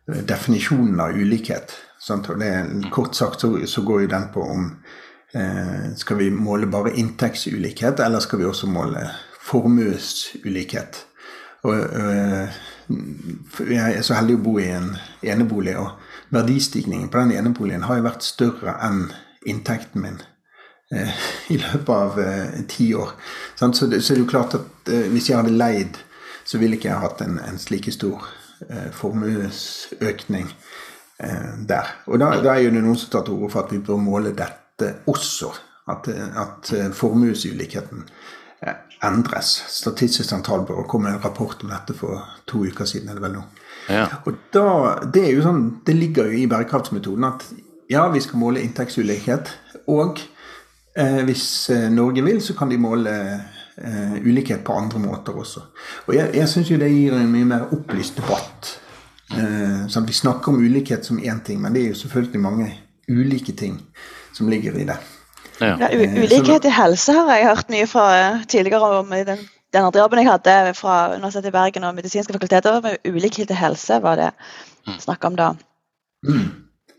definisjonen 0.07 1.03
av 1.03 1.19
ulikhet. 1.19 1.75
Sant? 2.01 2.31
Og 2.31 2.39
det, 2.41 2.55
kort 2.95 3.19
sagt 3.19 3.43
så, 3.43 3.57
så 3.67 3.83
går 3.83 4.07
jo 4.07 4.13
den 4.15 4.31
på 4.33 4.47
om 4.55 4.69
eh, 4.71 5.01
skal 5.31 6.19
vi 6.19 6.27
måle 6.35 6.67
bare 6.67 6.91
inntektsulikhet, 6.99 8.01
eller 8.03 8.19
skal 8.25 8.41
vi 8.41 8.49
også 8.49 8.67
måle 8.67 9.05
formuesulikhet. 9.47 11.05
Og, 11.63 11.77
øh, 11.77 12.49
jeg 13.71 13.97
er 13.97 14.03
så 14.03 14.17
heldig 14.19 14.39
å 14.39 14.43
bo 14.45 14.57
i 14.59 14.69
en 14.73 14.95
enebolig, 15.23 15.77
og 15.79 15.91
verdistigningen 16.35 17.11
på 17.11 17.21
den 17.21 17.35
eneboligen 17.39 17.87
har 17.87 18.01
jo 18.01 18.07
vært 18.09 18.27
større 18.27 18.77
enn 18.87 19.05
inntekten 19.47 20.03
min 20.05 20.21
eh, 20.95 21.25
i 21.55 21.59
løpet 21.61 21.93
av 21.95 22.21
eh, 22.21 22.61
ti 22.71 22.91
år. 22.95 23.15
Så 23.57 23.89
det, 23.91 24.03
er 24.03 24.23
jo 24.23 24.29
klart 24.31 24.57
at 24.59 24.93
eh, 24.93 25.09
hvis 25.13 25.31
jeg 25.31 25.41
hadde 25.41 25.57
leid, 25.57 26.01
så 26.45 26.59
ville 26.59 26.79
ikke 26.79 26.91
jeg 26.91 27.05
hatt 27.05 27.23
en, 27.25 27.39
en 27.45 27.61
slik 27.61 27.91
stor 27.95 28.27
eh, 28.69 28.89
formuesøkning 28.97 30.49
eh, 31.23 31.53
der. 31.69 31.95
Og 32.07 32.21
da, 32.23 32.33
da, 32.43 32.55
er 32.55 32.67
jo 32.67 32.75
det 32.75 32.85
noen 32.85 32.99
som 32.99 33.13
tar 33.13 33.27
til 33.27 33.39
orde 33.39 33.53
for 33.55 33.65
at 33.65 33.75
vi 33.75 33.83
bør 33.85 34.01
måle 34.03 34.35
dette 34.35 34.59
også. 35.11 35.53
At, 35.91 36.07
at 36.09 36.69
formuesulikheten 36.95 38.05
endres. 39.05 39.65
Statistisk 39.69 40.29
sentralbyrå 40.29 40.85
kom 40.89 41.03
med 41.03 41.17
en 41.17 41.25
rapport 41.25 41.63
om 41.65 41.73
dette 41.73 41.97
for 41.97 42.21
to 42.47 42.65
uker 42.67 42.85
siden. 42.85 43.09
er 43.09 43.19
det 43.19 43.25
vel 43.25 43.39
nå. 43.39 43.45
Ja. 43.89 44.07
Og 44.25 44.37
da, 44.53 44.67
det, 45.13 45.25
er 45.25 45.33
jo 45.35 45.45
sånn, 45.45 45.63
det 45.87 45.97
ligger 45.97 46.29
jo 46.29 46.43
i 46.43 46.49
bærekraftsmetoden 46.51 47.27
at 47.27 47.47
ja, 47.91 48.05
vi 48.13 48.21
skal 48.23 48.43
måle 48.43 48.63
inntektsulikhet. 48.63 49.55
Og 49.91 50.21
eh, 50.95 51.23
hvis 51.27 51.47
eh, 51.73 51.89
Norge 51.93 52.25
vil, 52.27 52.43
så 52.45 52.55
kan 52.59 52.71
de 52.71 52.79
måle 52.81 53.17
eh, 53.33 54.21
ulikhet 54.21 54.63
på 54.67 54.77
andre 54.77 55.03
måter 55.03 55.41
også. 55.41 55.65
Og 56.07 56.15
jeg, 56.15 56.35
jeg 56.37 56.53
syns 56.53 56.71
jo 56.71 56.79
det 56.81 56.93
gir 56.93 57.17
en 57.17 57.33
mye 57.33 57.49
mer 57.49 57.75
opplyst 57.75 58.21
debatt. 58.21 58.77
Eh, 59.33 59.89
sånn, 59.91 60.07
vi 60.07 60.21
snakker 60.21 60.53
om 60.53 60.61
ulikhet 60.61 61.09
som 61.09 61.19
én 61.19 61.43
ting, 61.47 61.63
men 61.63 61.75
det 61.75 61.87
er 61.87 61.93
jo 61.95 62.03
selvfølgelig 62.05 62.47
mange 62.47 62.71
ulike 63.11 63.57
ting 63.59 63.81
som 64.41 64.49
ligger 64.53 64.79
i 64.81 64.87
det. 64.89 64.97
Ja. 65.61 65.77
Ja, 65.77 65.89
eh, 65.93 66.17
ulikhet 66.17 66.65
i 66.65 66.73
helse 66.73 67.13
har 67.13 67.29
jeg 67.37 67.49
hørt 67.51 67.73
mye 67.73 67.89
fra 67.89 68.07
eh, 68.17 68.45
tidligere 68.49 69.03
om 69.03 69.13
i 69.13 69.25
den, 69.29 69.43
den 69.75 69.85
andre 69.85 70.01
jobben 70.01 70.23
jeg 70.23 70.31
hadde 70.31 70.75
fra 70.79 70.97
Universitetet 71.15 71.53
i 71.53 71.57
Bergen 71.59 71.85
og 71.85 71.95
medisinske 71.99 72.33
fakulteter. 72.33 72.81
med 72.81 73.05
Ulikhet 73.05 73.53
i 73.53 73.61
helse 73.61 74.01
var 74.03 74.17
det 74.17 74.31
mm. 74.89 74.99
snakk 75.05 75.25
om 75.29 75.37
da. 75.37 75.53
Mm. 76.25 76.49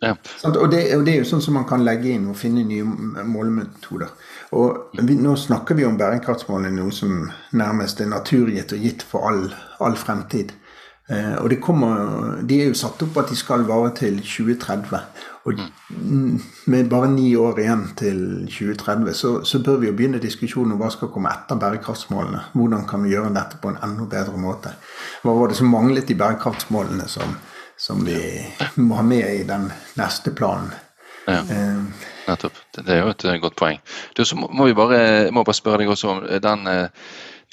Ja. 0.02 0.16
Og, 0.44 0.72
det, 0.72 0.96
og, 0.96 1.06
det, 1.06 1.14
er 1.14 1.20
jo 1.20 1.28
sånn 1.30 1.44
som 1.46 1.60
man 1.60 1.68
kan 1.70 1.84
legge 1.86 2.10
inn 2.10 2.30
og 2.32 2.38
finne 2.38 2.64
nye 2.66 2.86
målemetoder. 3.26 4.10
Og 4.58 4.96
vi, 4.98 5.18
Nå 5.22 5.36
snakker 5.38 5.78
vi 5.78 5.86
om 5.86 5.98
bærekraftsmålene, 6.00 6.74
noe 6.80 6.94
som 6.96 7.28
nærmest 7.54 8.02
er 8.02 8.10
naturgitt 8.10 8.74
og 8.74 8.82
gitt 8.82 9.06
for 9.06 9.30
all, 9.30 9.44
all 9.78 9.98
fremtid. 9.98 10.56
Eh, 11.12 11.36
og 11.44 11.52
kommer, 11.62 12.42
De 12.48 12.62
er 12.62 12.70
jo 12.70 12.78
satt 12.78 13.02
opp 13.04 13.18
at 13.20 13.32
de 13.32 13.36
skal 13.36 13.66
vare 13.68 13.92
til 13.98 14.22
2030. 14.24 15.00
Og 15.50 15.60
med 16.66 16.90
bare 16.90 17.10
ni 17.12 17.34
år 17.36 17.60
igjen 17.60 17.88
til 17.98 18.20
2030, 18.46 19.14
så, 19.18 19.32
så 19.44 19.60
bør 19.60 19.82
vi 19.82 19.90
jo 19.90 19.96
begynne 19.98 20.22
diskusjonen 20.22 20.76
om 20.76 20.80
hva 20.80 20.92
skal 20.94 21.10
komme 21.12 21.32
etter 21.34 21.60
bærekraftsmålene. 21.60 22.44
Hvordan 22.54 22.86
kan 22.88 23.04
vi 23.04 23.16
gjøre 23.16 23.34
dette 23.36 23.58
på 23.62 23.74
en 23.74 23.82
enda 23.84 24.06
bedre 24.06 24.38
måte? 24.40 24.76
Hva 25.26 25.34
var 25.36 25.52
det 25.52 25.58
som 25.60 25.74
manglet 25.74 26.14
i 26.14 26.18
bærekraftsmålene 26.20 27.10
som, 27.12 27.36
som 27.78 28.06
vi 28.06 28.22
må 28.78 29.02
ha 29.02 29.04
med 29.04 29.28
i 29.42 29.44
den 29.50 29.68
neste 30.00 30.32
planen? 30.38 30.72
Ja, 31.26 31.42
eh, 31.42 32.06
nettopp. 32.28 32.62
Det 32.78 32.88
er 32.88 33.04
jo 33.04 33.12
et 33.12 33.26
eh, 33.26 33.42
godt 33.42 33.58
poeng. 33.60 33.82
Du, 34.18 34.24
så 34.26 34.38
må 34.38 34.70
vi 34.70 34.78
bare, 34.78 35.02
må 35.34 35.44
bare 35.44 35.58
spørre 35.58 35.84
deg 35.84 35.92
også 35.92 36.14
om 36.16 36.22
den, 36.46 36.70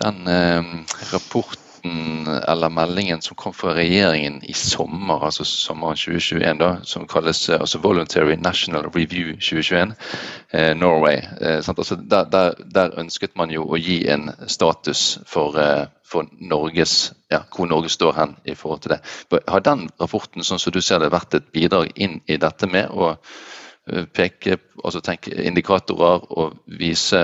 den 0.04 0.28
eh, 0.28 0.76
rapporten 1.10 1.67
rapporten 1.88 2.42
eller 2.48 2.68
meldingen 2.68 3.22
som 3.22 3.36
kom 3.36 3.52
fra 3.52 3.74
regjeringen 3.74 4.44
i 4.44 4.52
sommer, 4.52 5.24
altså 5.24 5.44
sommeren 5.44 5.96
2021, 5.96 6.58
da, 6.58 6.76
som 6.82 7.06
kalles 7.06 7.48
eh, 7.48 7.60
altså 7.60 7.78
Voluntary 7.78 8.36
National 8.36 8.90
Review 8.94 9.34
2021, 9.36 9.94
eh, 10.52 10.76
Norway. 10.76 11.16
Eh, 11.40 11.62
altså, 11.66 11.96
der, 11.96 12.24
der, 12.24 12.54
der, 12.64 12.98
ønsket 12.98 13.36
man 13.36 13.50
jo 13.50 13.64
å 13.64 13.76
gi 13.76 14.06
en 14.08 14.30
status 14.46 15.18
for, 15.26 15.58
eh, 15.58 15.86
for 16.04 16.28
Norges, 16.40 17.12
ja, 17.30 17.42
hvor 17.54 17.66
Norge 17.66 17.88
står 17.88 18.12
hen 18.12 18.36
i 18.44 18.54
forhold 18.54 18.82
til 18.82 18.96
det. 18.96 19.00
Har 19.48 19.60
den 19.60 19.88
rapporten 20.00 20.44
sånn 20.44 20.58
som 20.58 20.72
du 20.72 20.80
ser 20.80 21.00
det, 21.00 21.12
vært 21.12 21.34
et 21.34 21.52
bidrag 21.52 21.92
inn 21.96 22.20
i 22.26 22.36
dette 22.36 22.66
med 22.66 22.90
å 22.90 23.16
Eh, 23.16 23.57
peke, 24.14 24.58
altså 24.84 25.00
tenke 25.04 25.32
indikatorer 25.32 26.24
og 26.38 26.58
vise, 26.78 27.20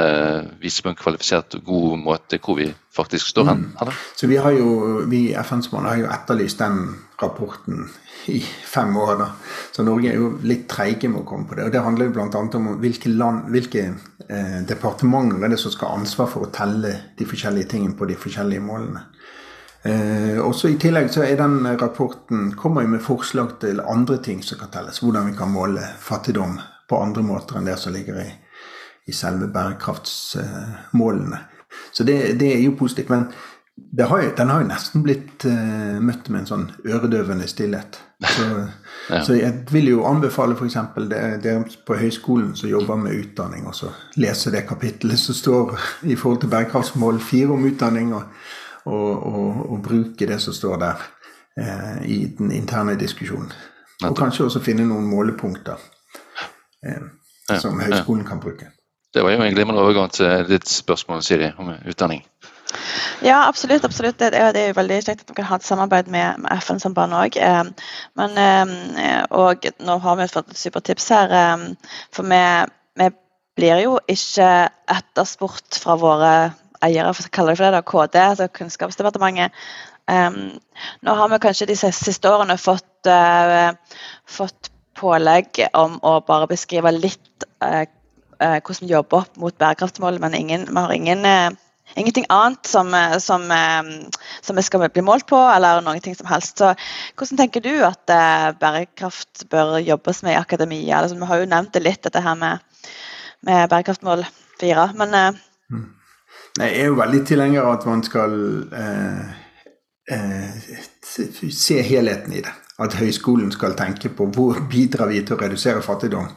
vise, 0.63 0.83
på 0.83 0.93
en 0.93 0.99
kvalifisert 0.99 1.59
og 1.59 1.67
god 1.69 1.99
måte 2.01 2.39
hvor 2.43 2.59
vi 2.59 2.69
faktisk 2.95 3.33
står 3.33 3.51
hen? 3.51 3.67
Mm. 3.75 3.93
Så 4.17 4.27
Vi 4.27 4.37
har 4.37 4.51
jo, 4.57 5.03
vi 5.09 5.29
i 5.31 5.37
FNs 5.45 5.73
mål 5.73 5.91
har 5.91 6.01
jo 6.03 6.11
etterlyst 6.13 6.59
den 6.63 6.81
rapporten 7.23 7.89
i 8.27 8.41
fem 8.65 8.97
år. 8.97 9.17
da. 9.19 9.29
Så 9.73 9.83
Norge 9.83 10.11
er 10.11 10.19
jo 10.19 10.33
litt 10.43 10.67
treige 10.69 11.09
med 11.09 11.23
å 11.23 11.29
komme 11.29 11.49
på 11.49 11.59
det. 11.59 11.67
og 11.67 11.73
Det 11.73 11.83
handler 11.85 12.07
jo 12.07 12.15
bl.a. 12.17 12.45
om 12.59 12.69
hvilke, 12.81 13.09
land, 13.09 13.49
hvilke 13.55 13.85
eh, 14.29 14.61
departementer 14.69 15.45
er 15.45 15.55
det 15.55 15.61
som 15.61 15.73
skal 15.75 15.91
ha 15.93 16.01
ansvar 16.01 16.31
for 16.31 16.47
å 16.47 16.53
telle 16.55 16.95
de 17.19 17.29
forskjellige 17.29 17.75
tingene 17.75 17.99
på 17.99 18.09
de 18.09 18.17
forskjellige 18.19 18.65
målene. 18.65 19.07
Eh, 19.85 20.39
også 20.41 20.71
I 20.73 20.79
tillegg 20.81 21.11
så 21.13 21.27
er 21.27 21.37
den 21.37 21.59
rapporten 21.81 22.55
kommer 22.57 22.87
jo 22.87 22.95
med 22.95 23.03
forslag 23.05 23.59
til 23.61 23.83
andre 23.85 24.17
ting 24.25 24.41
som 24.43 24.59
kan 24.63 24.73
telles. 24.73 25.03
Hvordan 25.05 25.29
vi 25.29 25.37
kan 25.37 25.53
måle 25.53 25.85
fattigdom 26.01 26.57
på 26.89 27.01
andre 27.01 27.25
måter 27.25 27.59
enn 27.59 27.69
det 27.69 27.77
som 27.81 27.93
ligger 27.93 28.23
i, 28.23 28.31
i 29.07 29.13
selve 29.13 29.51
bærekraftsmålene. 29.53 31.43
Så 31.93 32.05
det, 32.05 32.39
det, 32.41 32.55
er 32.55 32.63
jo 32.63 32.79
positivt. 32.79 33.11
Men 33.11 33.29
har 34.01 34.23
jo, 34.23 34.33
den 34.37 34.51
har 34.51 34.63
jo 34.63 34.71
nesten 34.71 35.05
blitt 35.05 35.45
eh, 35.51 36.01
møtt 36.01 36.29
med 36.31 36.45
en 36.45 36.51
sånn 36.51 36.67
øredøvende 36.87 37.49
stillhet. 37.51 38.01
Så, 38.25 38.45
ja. 39.11 39.21
så 39.27 39.37
jeg 39.37 39.67
vil 39.73 39.91
jo 39.91 40.05
anbefale 40.09 40.57
f.eks. 40.57 40.79
dere 41.11 41.59
på 41.87 41.99
høyskolen 42.01 42.55
som 42.57 42.71
jobber 42.71 43.01
med 43.05 43.19
utdanning, 43.19 43.67
og 43.69 43.77
så 43.77 43.93
lese 44.17 44.55
det 44.55 44.65
kapittelet 44.69 45.21
som 45.21 45.37
står 45.37 45.75
i 46.09 46.17
forhold 46.17 46.45
til 46.45 46.55
bærekraftsmål 46.55 47.21
fire 47.21 47.57
om 47.59 47.67
utdanning. 47.69 48.15
og 48.15 48.31
og, 48.87 49.27
og, 49.27 49.71
og 49.71 49.83
bruke 49.83 50.29
det 50.29 50.41
som 50.43 50.55
står 50.57 50.79
der 50.83 51.05
eh, 51.59 51.99
i 52.11 52.19
den 52.39 52.53
interne 52.53 52.99
diskusjonen. 53.01 53.53
Og 54.05 54.17
kanskje 54.19 54.49
også 54.49 54.63
finne 54.65 54.87
noen 54.89 55.07
målepunkter 55.09 55.81
eh, 56.87 57.05
som 57.61 57.81
høyskolen 57.81 58.27
kan 58.27 58.43
bruke. 58.43 58.73
Det 59.15 59.23
var 59.23 59.31
jo 59.31 59.43
en 59.43 59.55
glimrende 59.55 59.83
overgang 59.83 60.11
til 60.11 60.49
ditt 60.49 60.69
spørsmål 60.69 61.23
Siri, 61.23 61.53
om 61.59 61.71
utdanning. 61.87 62.25
Ja, 63.23 63.49
absolutt. 63.49 63.85
absolutt. 63.85 64.19
Det, 64.19 64.35
er, 64.35 64.53
det 64.53 64.63
er 64.63 64.73
jo 64.73 64.79
veldig 64.81 65.01
kjekt 65.05 65.23
at 65.23 65.31
vi 65.31 65.37
kan 65.39 65.47
ha 65.49 65.59
et 65.61 65.67
samarbeid 65.67 66.11
med, 66.13 66.41
med 66.43 66.65
FN-sambandet 66.65 67.21
òg. 67.21 67.39
Eh, 67.39 67.93
men 68.19 68.41
eh, 68.41 69.23
og 69.31 69.69
nå 69.87 69.99
har 70.03 70.19
vi 70.19 70.31
fått 70.33 70.51
et 70.51 70.61
supertips 70.61 71.09
her. 71.15 71.37
Eh, 71.39 71.95
for 72.15 72.29
vi, 72.31 72.43
vi, 73.01 73.11
blir 73.55 73.85
jo 73.85 73.99
ikke 74.11 74.49
etterspurt 74.91 75.79
fra 75.79 75.95
våre 75.95 76.35
eiere, 76.85 77.15
for 77.17 77.27
å 77.27 77.49
det 77.49 77.57
for 77.57 77.65
det, 77.65 77.73
da, 77.75 77.83
KD, 77.83 78.21
altså 78.29 78.49
Kunnskapsdepartementet. 78.61 79.67
Um, 80.05 80.61
nå 81.01 81.17
har 81.17 81.31
vi 81.33 81.41
kanskje 81.41 81.71
de 81.71 81.77
siste 81.81 82.29
årene 82.29 82.59
fått, 82.61 83.09
uh, 83.09 83.73
fått 84.29 84.69
pålegg 84.99 85.63
om 85.73 85.97
å 86.05 86.19
bare 86.27 86.49
beskrive 86.51 86.93
litt 86.93 87.47
uh, 87.65 87.85
uh, 88.37 88.59
hvordan 88.59 88.83
vi 88.85 88.93
jobber 88.93 89.23
opp 89.23 89.39
mot 89.41 89.57
bærekraftsmålet, 89.57 90.21
men 90.21 90.37
ingen, 90.37 90.67
vi 90.69 90.77
har 90.77 90.93
ingen, 90.93 91.25
ingenting 91.97 92.29
annet 92.29 92.69
som, 92.69 92.93
som, 93.23 93.49
som, 94.45 94.61
vi 94.61 94.67
skal 94.67 94.85
bli 94.85 95.07
målt 95.07 95.27
på, 95.31 95.41
eller 95.41 95.81
noe 95.85 96.15
som 96.21 96.29
helst. 96.29 96.61
Så 96.61 96.75
hvordan 97.17 97.41
tenker 97.41 97.65
du 97.65 97.73
at 97.87 98.05
bærekraft 98.61 99.49
bør 99.53 99.79
jobbes 99.81 100.25
med 100.27 100.37
i 100.37 100.41
akademia? 100.43 101.01
Altså, 101.01 101.17
vi 101.17 101.33
har 101.33 101.41
jo 101.41 101.51
nevnt 101.55 101.73
det 101.77 101.85
litt, 101.87 102.03
dette 102.05 102.25
her 102.25 102.37
med, 102.37 102.89
med 103.47 103.69
bærekraftmål 103.73 104.27
fire. 104.61 104.91
men 105.01 105.39
mm. 105.73 105.85
Jeg 106.55 106.81
er 106.81 106.87
jo 106.87 106.95
veldig 106.95 107.25
tilhenger 107.27 107.65
av 107.67 107.73
at 107.81 107.85
man 107.89 108.03
skal 108.07 108.35
eh, 108.79 109.23
eh, 110.15 110.77
se 111.51 111.81
helheten 111.83 112.37
i 112.37 112.43
det. 112.47 112.53
At 112.79 112.95
høyskolen 112.99 113.51
skal 113.55 113.75
tenke 113.79 114.13
på 114.15 114.29
hvor 114.35 114.61
bidrar 114.71 115.11
vi 115.11 115.25
til 115.27 115.35
å 115.35 115.41
redusere 115.41 115.83
fattigdom. 115.83 116.29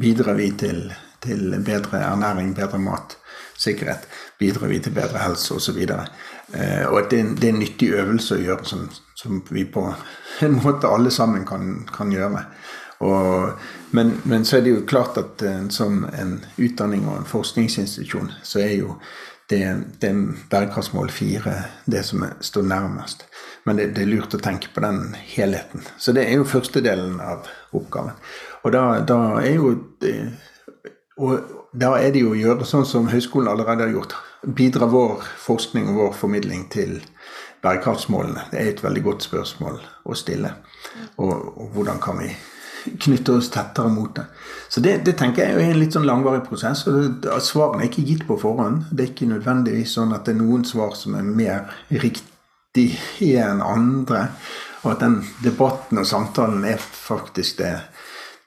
Bidrar 0.00 0.40
vi 0.40 0.48
til, 0.56 0.86
til 1.20 1.52
bedre 1.64 2.00
ernæring, 2.00 2.54
bedre 2.56 2.80
mat, 2.80 3.18
sikkerhet. 3.60 4.08
Bidrar 4.40 4.72
vi 4.72 4.80
til 4.80 4.96
bedre 4.96 5.20
helse 5.26 5.60
osv. 5.60 5.84
Eh, 5.84 6.88
og 6.88 7.02
at 7.02 7.12
det 7.12 7.22
det 7.36 7.50
er, 7.50 7.52
en 7.52 7.60
nyttig 7.60 7.92
øvelse 7.92 8.38
å 8.38 8.42
gjøre 8.46 8.72
som, 8.72 8.88
som, 9.20 9.44
vi 9.52 9.68
på 9.68 9.84
en 10.48 10.60
måte 10.64 10.88
alle 10.88 11.12
sammen 11.12 11.44
kan, 11.44 11.84
kan 11.92 12.12
gjøre. 12.12 12.46
Og, 13.04 13.52
men, 13.92 14.16
men, 14.24 14.44
så 14.44 14.56
er 14.56 14.64
det 14.64 14.78
jo 14.78 14.84
klart 14.88 15.20
at 15.20 15.44
eh, 15.44 15.64
som 15.68 16.06
en 16.08 16.38
utdanning 16.56 17.04
og 17.04 17.20
en 17.20 17.32
forskningsinstitusjon, 17.36 18.32
så 18.42 18.64
er 18.64 18.78
jo 18.80 18.96
det, 19.48 19.62
det 20.00 20.10
er 20.10 20.18
bærekraftsmål 20.50 21.10
fire 21.10 21.54
det 21.88 22.02
som 22.04 22.24
står 22.44 22.66
nærmest. 22.68 23.24
Men 23.64 23.80
det, 23.80 23.90
det, 23.96 24.04
er 24.04 24.10
lurt 24.12 24.36
å 24.36 24.42
tenke 24.42 24.70
på 24.74 24.82
den 24.84 25.14
helheten. 25.18 25.84
Så 25.96 26.12
det 26.16 26.26
er 26.28 26.36
jo 26.38 26.48
første 26.48 26.82
delen 26.84 27.16
av 27.20 27.48
oppgaven. 27.76 28.16
Og 28.64 28.74
da, 28.74 28.84
da 29.08 29.18
er 29.40 29.56
jo 29.56 29.72
og 31.18 31.54
da 31.72 31.94
er 31.98 32.12
det 32.14 32.22
jo 32.22 32.32
å 32.32 32.38
gjøre 32.38 32.66
sånn 32.68 32.86
som 32.86 33.08
høyskolen 33.10 33.50
allerede 33.50 33.86
har 33.86 33.94
gjort. 33.96 34.14
Bidra 34.42 34.86
vår 34.88 35.24
forskning 35.42 35.90
og 35.90 35.98
vår 36.02 36.12
formidling 36.20 36.68
til 36.72 37.00
bærekraftsmålene? 37.64 38.46
Det 38.52 38.60
er 38.60 38.70
et 38.72 38.84
veldig 38.84 39.02
godt 39.08 39.26
spørsmål 39.26 39.80
å 40.06 40.16
stille. 40.16 40.52
Og, 41.16 41.34
og 41.58 41.74
hvordan 41.74 42.00
kan 42.02 42.22
vi 42.22 42.30
knytte 42.84 43.36
oss 43.38 43.50
tettere 43.50 43.90
mot 43.92 44.14
det. 44.16 44.24
Så 44.68 44.80
det, 44.84 44.98
det 45.06 45.16
tenker 45.18 45.44
jeg 45.44 45.56
er 45.56 45.72
en 45.72 45.80
litt 45.80 45.96
sånn 45.96 46.06
langvarig 46.08 46.44
prosess. 46.46 46.84
og 46.88 47.42
Svarene 47.44 47.84
er 47.84 47.90
ikke 47.90 48.06
gitt 48.06 48.26
på 48.28 48.38
forhånd. 48.40 48.88
Det 48.90 49.04
er 49.04 49.12
ikke 49.12 49.30
nødvendigvis 49.30 49.94
sånn 49.98 50.14
at 50.16 50.26
det 50.26 50.34
er 50.36 50.42
noen 50.42 50.66
svar 50.68 50.96
som 50.98 51.16
er 51.18 51.26
mer 51.26 51.68
riktige 51.90 53.44
enn 53.44 53.62
andre. 53.64 54.26
Og 54.84 54.92
at 54.94 55.02
den 55.02 55.20
debatten 55.44 56.00
og 56.00 56.06
samtalen 56.08 56.66
er 56.68 56.78
faktisk 56.78 57.62
det, 57.62 57.72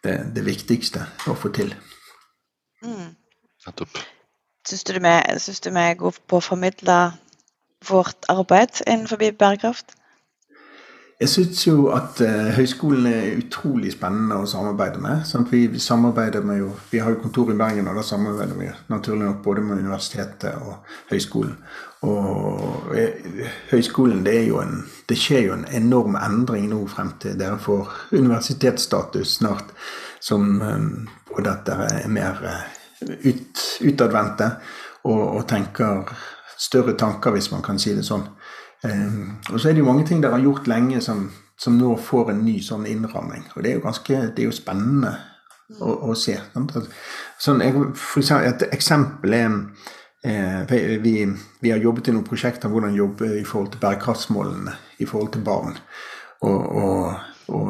det, 0.06 0.17
det 0.36 0.46
viktigste 0.48 1.04
å 1.28 1.36
få 1.38 1.52
til. 1.56 1.74
Mm. 2.86 3.12
Syns 4.67 4.86
du, 4.88 4.94
du 4.94 5.02
vi 5.02 5.82
er 5.82 5.98
gode 6.00 6.22
på 6.30 6.39
å 6.39 6.46
formidle 6.46 7.00
vårt 7.89 8.30
arbeid 8.30 8.84
innenfor 8.86 9.22
bærekraft? 9.38 9.96
Jeg 11.21 11.29
syns 11.29 11.60
jo 11.67 11.84
at 11.93 12.17
uh, 12.25 12.47
høyskolen 12.55 13.05
er 13.05 13.36
utrolig 13.38 13.91
spennende 13.93 14.39
å 14.41 14.47
samarbeide 14.49 14.97
med. 15.03 15.19
Sånn 15.29 15.43
vi, 15.51 15.67
vi, 15.69 15.77
samarbeider 15.81 16.41
med 16.41 16.57
jo, 16.63 16.71
vi 16.89 16.97
har 16.97 17.13
jo 17.13 17.19
kontor 17.21 17.51
i 17.53 17.57
Bergen, 17.60 17.89
og 17.91 17.99
da 17.99 18.03
samarbeider 18.05 18.57
vi 18.57 18.69
naturlig 18.89 19.27
nok 19.27 19.43
både 19.45 19.62
med 19.67 19.84
universitetet 19.84 20.57
og 20.65 20.95
høyskolen. 21.12 21.53
Og 22.10 22.89
uh, 22.95 23.43
høyskolen, 23.69 24.23
det, 24.25 24.34
en, 24.49 24.79
det, 25.12 25.19
skjer 25.21 25.45
jo 25.45 25.60
en 25.60 25.67
enorm 25.77 26.17
endring 26.17 26.65
nå 26.71 26.81
frem 26.89 27.13
til 27.21 27.38
dere 27.38 27.62
får 27.62 27.93
universitetsstatus 28.17 29.38
snart. 29.38 29.75
Som 30.21 30.57
både 31.29 31.53
at 31.53 31.69
dere 31.69 31.88
er 32.01 32.10
mer 32.13 32.41
ut, 33.01 33.62
utadvendte 33.81 34.49
og, 35.05 35.21
og 35.21 35.45
tenker 35.49 36.10
større 36.57 36.97
tanker, 36.97 37.34
hvis 37.34 37.51
man 37.53 37.62
kan 37.65 37.77
si 37.81 37.93
det 37.97 38.05
sånn. 38.05 38.25
Um, 38.84 39.38
og 39.52 39.60
så 39.60 39.70
er 39.70 39.74
det 39.76 39.80
jo 39.84 39.86
mange 39.86 40.08
ting 40.10 40.24
dere 40.24 40.39
har 40.39 40.46
gjort 40.46 40.67
lenge 40.70 41.02
som, 41.06 41.28
som, 41.60 41.76
nå 41.78 41.96
får 42.02 42.32
en 42.34 42.46
ny 42.46 42.62
sånn 42.65 42.86
innramming. 42.89 43.44
Og 43.54 43.63
det 43.63 43.70
er 43.72 43.76
jo 43.78 43.86
ganske, 43.86 44.13
det 44.34 44.41
er 44.41 44.48
jo 44.50 44.58
spennende 44.58 45.12
å, 45.80 45.89
å 46.10 46.12
se. 46.17 46.36
Sånn, 47.41 47.62
eksempel, 47.62 48.48
et 48.48 48.62
eksempel 48.74 49.34
er 49.38 49.50
eh, 50.26 50.62
vi, 51.04 51.15
vi, 51.62 51.72
har 51.72 51.80
jobbet 51.82 52.08
i 52.10 52.13
noen 52.15 52.28
prosjekter 52.28 52.70
hvordan 52.74 52.98
jobbe 52.98 53.26
i 53.39 53.48
forhold 53.48 53.72
til 53.76 53.84
bærekraftsmålene 53.86 54.74
i 55.00 55.06
forhold 55.10 55.32
til 55.36 55.44
barn. 55.46 55.74
Og, 56.41 56.62
og, 56.82 57.02
og 57.54 57.67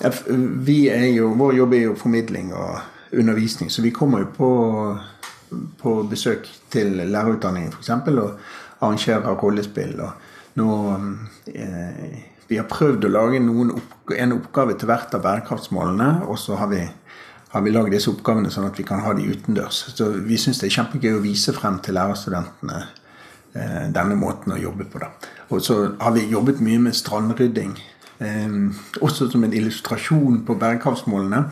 Ja, 0.00 0.10
vi 0.30 0.88
er 0.88 1.10
jo, 1.10 1.32
vår 1.34 1.56
jobb 1.58 1.74
er 1.74 1.84
jo 1.88 1.94
formidling 1.98 2.52
og 2.54 2.80
undervisning, 3.12 3.70
så 3.70 3.82
vi 3.82 3.90
kommer 3.90 4.22
jo 4.22 4.32
på 4.36 4.50
på 5.80 5.94
besøk 6.10 6.48
til 6.72 6.96
lærerutdanningen 6.98 7.72
f.eks. 7.72 7.90
og 7.90 8.38
arrangerer 8.80 9.38
rollespill. 9.42 10.00
og 10.00 10.58
nå 10.58 10.68
eh, 11.54 12.18
Vi 12.48 12.56
har 12.56 12.68
prøvd 12.70 13.04
å 13.04 13.12
lage 13.12 13.40
opp, 13.74 14.12
en 14.16 14.36
oppgave 14.38 14.78
til 14.78 14.88
hvert 14.88 15.14
av 15.14 15.24
bærekraftsmålene. 15.26 16.28
Og 16.28 16.38
så 16.40 16.56
har 16.60 16.70
vi, 16.72 16.80
har 17.52 17.64
vi 17.64 17.74
lagd 17.74 17.92
disse 17.92 18.10
oppgavene 18.12 18.52
sånn 18.52 18.70
at 18.70 18.78
vi 18.78 18.86
kan 18.88 19.04
ha 19.04 19.12
de 19.16 19.28
utendørs. 19.28 19.84
Så 19.94 20.10
vi 20.24 20.40
syns 20.40 20.62
det 20.62 20.70
er 20.70 20.78
kjempegøy 20.78 21.18
å 21.18 21.24
vise 21.24 21.54
frem 21.56 21.80
til 21.84 21.98
lærerstudentene 21.98 22.80
eh, 22.80 23.84
denne 23.94 24.16
måten 24.16 24.56
å 24.56 24.60
jobbe 24.60 24.88
på. 24.88 25.02
da. 25.04 25.12
Og 25.52 25.64
så 25.64 25.80
har 26.00 26.16
vi 26.16 26.28
jobbet 26.28 26.60
mye 26.64 26.80
med 26.88 26.96
strandrydding 26.96 27.76
også 29.00 29.28
som 29.30 29.44
en 29.44 29.52
illustrasjon 29.54 30.40
på 30.46 30.54
bærekraftsmålene. 30.58 31.44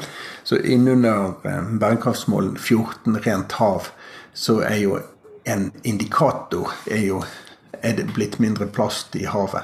Så 0.44 0.57
innunder 0.57 1.37
eh, 1.44 1.79
bærekraftsmål 1.81 2.57
14, 2.59 3.20
rent 3.26 3.52
hav, 3.52 3.87
så 4.35 4.61
er 4.66 4.81
jo 4.83 4.98
en 5.46 5.70
indikator 5.85 6.72
er 6.90 7.07
jo 7.07 7.22
er 7.83 7.92
det 7.96 8.09
blitt 8.14 8.40
mindre 8.40 8.66
plast 8.66 9.14
i 9.16 9.24
havet. 9.31 9.62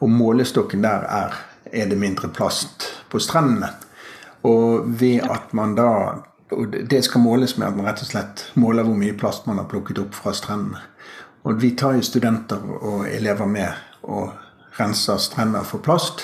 Og 0.00 0.10
målestokken 0.10 0.84
der 0.84 1.06
er 1.08 1.34
er 1.72 1.86
det 1.86 1.98
mindre 1.98 2.28
plast 2.28 2.86
på 3.10 3.18
strendene. 3.18 3.68
Og 4.42 4.86
ved 5.00 5.20
at 5.30 5.54
man 5.54 5.74
da 5.74 5.90
og 6.50 6.66
Det 6.90 7.04
skal 7.04 7.20
måles 7.20 7.58
med 7.58 7.66
at 7.66 7.76
man 7.76 7.86
rett 7.88 8.02
og 8.04 8.06
slett 8.06 8.42
måler 8.54 8.84
hvor 8.86 8.94
mye 8.94 9.16
plast 9.18 9.48
man 9.50 9.58
har 9.58 9.64
plukket 9.66 9.98
opp 9.98 10.14
fra 10.14 10.30
strendene. 10.32 10.78
Og 11.42 11.58
vi 11.62 11.72
tar 11.74 11.96
jo 11.96 12.02
studenter 12.06 12.62
og 12.80 13.08
elever 13.10 13.46
med 13.46 13.72
og 14.02 14.30
renser 14.78 15.18
strender 15.18 15.66
for 15.66 15.82
plast. 15.82 16.22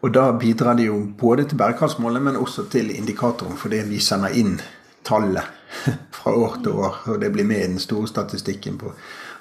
Og 0.00 0.12
da 0.14 0.30
bidrar 0.38 0.78
det 0.78 0.86
jo 0.86 0.98
både 1.18 1.44
til 1.48 1.58
bærekraftsmålet, 1.58 2.22
men 2.22 2.36
også 2.36 2.68
til 2.70 2.90
indikatoren, 2.94 3.56
fordi 3.58 3.82
vi 3.88 3.98
sender 3.98 4.34
inn 4.38 4.60
tallet 5.04 5.44
fra 6.18 6.34
år 6.34 6.60
til 6.62 6.78
år, 6.84 7.00
og 7.06 7.20
det 7.20 7.32
blir 7.34 7.48
med 7.48 7.64
i 7.64 7.72
den 7.72 7.82
store 7.82 8.08
statistikken 8.08 8.78
på 8.78 8.92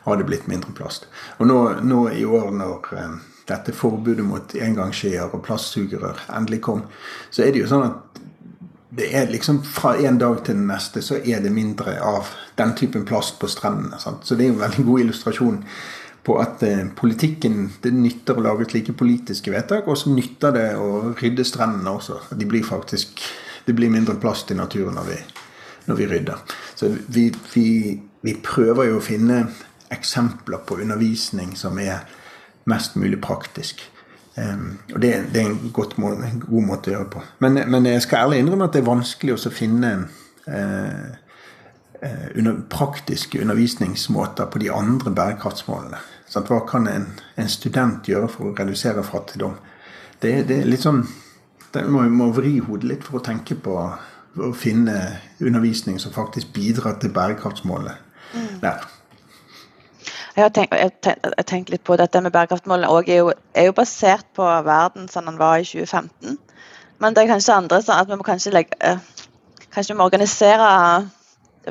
har 0.07 0.17
det 0.17 0.23
blitt 0.23 0.47
mindre 0.47 0.71
plast. 0.71 1.09
Og 1.37 1.47
nå, 1.49 1.57
nå 1.83 2.05
i 2.15 2.23
år 2.25 2.51
når 2.55 2.93
eh, 2.95 3.15
dette 3.49 3.73
forbudet 3.75 4.23
mot 4.23 4.55
engangsskjeer 4.55 5.33
og 5.35 5.41
plastsugerør 5.43 6.21
endelig 6.37 6.61
kom, 6.63 6.85
så 7.29 7.43
er 7.43 7.51
det 7.51 7.65
jo 7.65 7.71
sånn 7.73 7.89
at 7.89 8.21
det 8.97 9.09
er 9.19 9.27
liksom 9.29 9.59
fra 9.67 9.97
en 9.99 10.17
dag 10.17 10.39
til 10.45 10.55
den 10.55 10.69
neste 10.71 11.03
så 11.03 11.19
er 11.19 11.41
det 11.43 11.51
mindre 11.53 11.97
av 12.01 12.31
den 12.57 12.71
typen 12.79 13.03
plast 13.05 13.35
på 13.41 13.49
strendene. 13.51 13.99
Sant? 13.99 14.23
Så 14.23 14.35
det 14.35 14.45
er 14.45 14.53
jo 14.53 14.55
en 14.55 14.63
veldig 14.63 14.85
god 14.87 15.03
illustrasjon 15.03 15.59
på 16.27 16.35
at 16.41 16.63
eh, 16.67 16.83
politikken 16.95 17.69
det 17.83 17.93
nytter 17.95 18.35
å 18.35 18.43
lage 18.43 18.67
slike 18.67 18.95
politiske 18.99 19.51
vedtak, 19.53 19.87
og 19.87 19.95
så 19.99 20.11
nytter 20.11 20.55
det 20.55 20.67
å 20.75 21.13
rydde 21.15 21.45
strendene 21.47 21.93
også. 21.95 22.19
De 22.35 22.47
blir 22.49 22.65
faktisk, 22.67 23.21
det 23.65 23.75
blir 23.77 23.93
mindre 23.93 24.17
plass 24.19 24.43
til 24.47 24.59
naturen 24.59 24.97
når 24.99 25.07
vi, 25.07 25.17
når 25.87 25.99
vi 26.01 26.07
rydder. 26.11 26.57
Så 26.75 26.91
vi, 27.07 27.29
vi, 27.53 27.67
vi, 28.27 28.33
prøver 28.43 28.89
jo 28.89 28.97
å 28.99 29.05
finne 29.05 29.45
eksempler 29.93 30.65
på 30.67 30.81
undervisning 30.83 31.55
som 31.55 31.79
er 31.79 32.03
mest 32.67 32.99
mulig 32.99 33.21
praktisk. 33.23 33.85
Um, 34.35 34.75
og 34.91 34.99
det, 35.01 35.13
det, 35.33 35.41
er 35.41 35.47
en, 35.47 35.71
må, 35.97 36.11
en, 36.11 36.41
god 36.43 36.65
måte 36.67 36.91
å 36.91 36.97
gjøre 36.97 37.07
det 37.07 37.13
på. 37.15 37.23
Men, 37.41 37.61
men, 37.71 37.87
jeg 37.87 38.03
skal 38.03 38.27
ærlig 38.27 38.43
innrømme 38.43 38.67
at 38.67 38.75
det 38.75 38.83
er 38.83 38.91
vanskelig 38.91 39.37
å 39.37 39.53
finne 39.55 39.93
uh, 40.51 41.15
under, 42.35 42.59
praktiske 42.69 43.41
undervisningsmåter 43.41 44.45
på 44.45 44.59
de 44.61 44.71
andre 44.73 45.11
bærekraftsmålene. 45.11 46.01
Sant? 46.29 46.49
Hva 46.51 46.61
kan 46.67 46.87
en, 46.91 47.07
en, 47.35 47.49
student 47.49 48.07
gjøre 48.07 48.29
for 48.31 48.49
å 48.49 48.55
redusere 48.57 49.05
fattigdom? 49.05 49.55
Det, 50.21 50.33
det 50.49 50.61
er 50.61 50.69
litt 50.69 50.83
sånn 50.83 51.05
det 51.73 51.83
må, 51.91 52.03
må 52.09 52.29
vri 52.35 52.57
hodet 52.63 52.89
litt 52.89 53.03
for 53.05 53.19
å 53.19 53.23
tenke 53.25 53.57
på 53.59 53.75
å 53.77 54.51
finne 54.55 54.95
undervisning 55.41 55.97
som 55.99 56.13
faktisk 56.15 56.53
bidrar 56.55 56.97
til 57.01 57.11
bærekraftsmålet 57.13 57.97
mm. 58.33 58.53
der. 58.61 58.85
Jeg 60.37 60.45
har 60.45 60.53
tenkt, 60.53 60.75
jeg 60.77 60.93
tenkt, 61.01 61.27
jeg 61.33 61.45
tenkt 61.49 61.71
litt 61.73 61.83
på 61.83 61.97
dette 61.97 62.21
med 62.21 62.33
bærekraftsmålene 62.33 62.89
òg. 62.93 63.09
er 63.09 63.33
er 63.57 63.69
jo 63.69 63.77
basert 63.77 64.27
på 64.37 64.45
verden 64.45 65.07
som 65.09 65.25
den 65.25 65.39
var 65.39 65.57
i 65.57 65.65
2015. 65.65 66.37
Men 67.01 67.15
det 67.15 67.23
er 67.23 67.31
kanskje 67.33 67.57
andre 67.57 67.81
sånn 67.81 68.01
at 68.01 68.09
vi 68.09 68.17
må 68.17 68.25
kanskje 68.25 68.53
legge 68.53 68.77
eh, 68.81 69.01
Kanskje 69.73 69.93
vi 69.93 69.97
må 69.99 70.05
organisere 70.07 70.67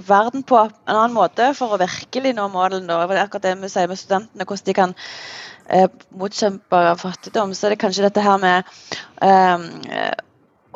verden 0.06 0.44
på 0.46 0.58
en 0.58 0.94
annen 0.96 1.16
måte 1.16 1.50
for 1.56 1.74
å 1.74 1.80
virkelig 1.80 2.34
nå 2.36 2.46
målene. 2.52 2.86
Det 2.86 3.16
er 3.16 3.22
akkurat 3.24 3.48
det 3.48 3.56
vi 3.62 3.72
sier 3.72 3.88
med 3.90 4.00
studentene, 4.00 4.44
hvordan 4.44 4.68
de 4.68 4.76
kan 4.76 4.94
eh, 5.72 5.88
motkjempe 6.10 6.82
fattigdom. 7.00 7.54
Så 7.54 7.66
er 7.66 7.74
det 7.74 7.80
kanskje 7.82 8.06
dette 8.06 8.24
her 8.24 8.38
med 8.42 8.68
eh, 9.24 10.14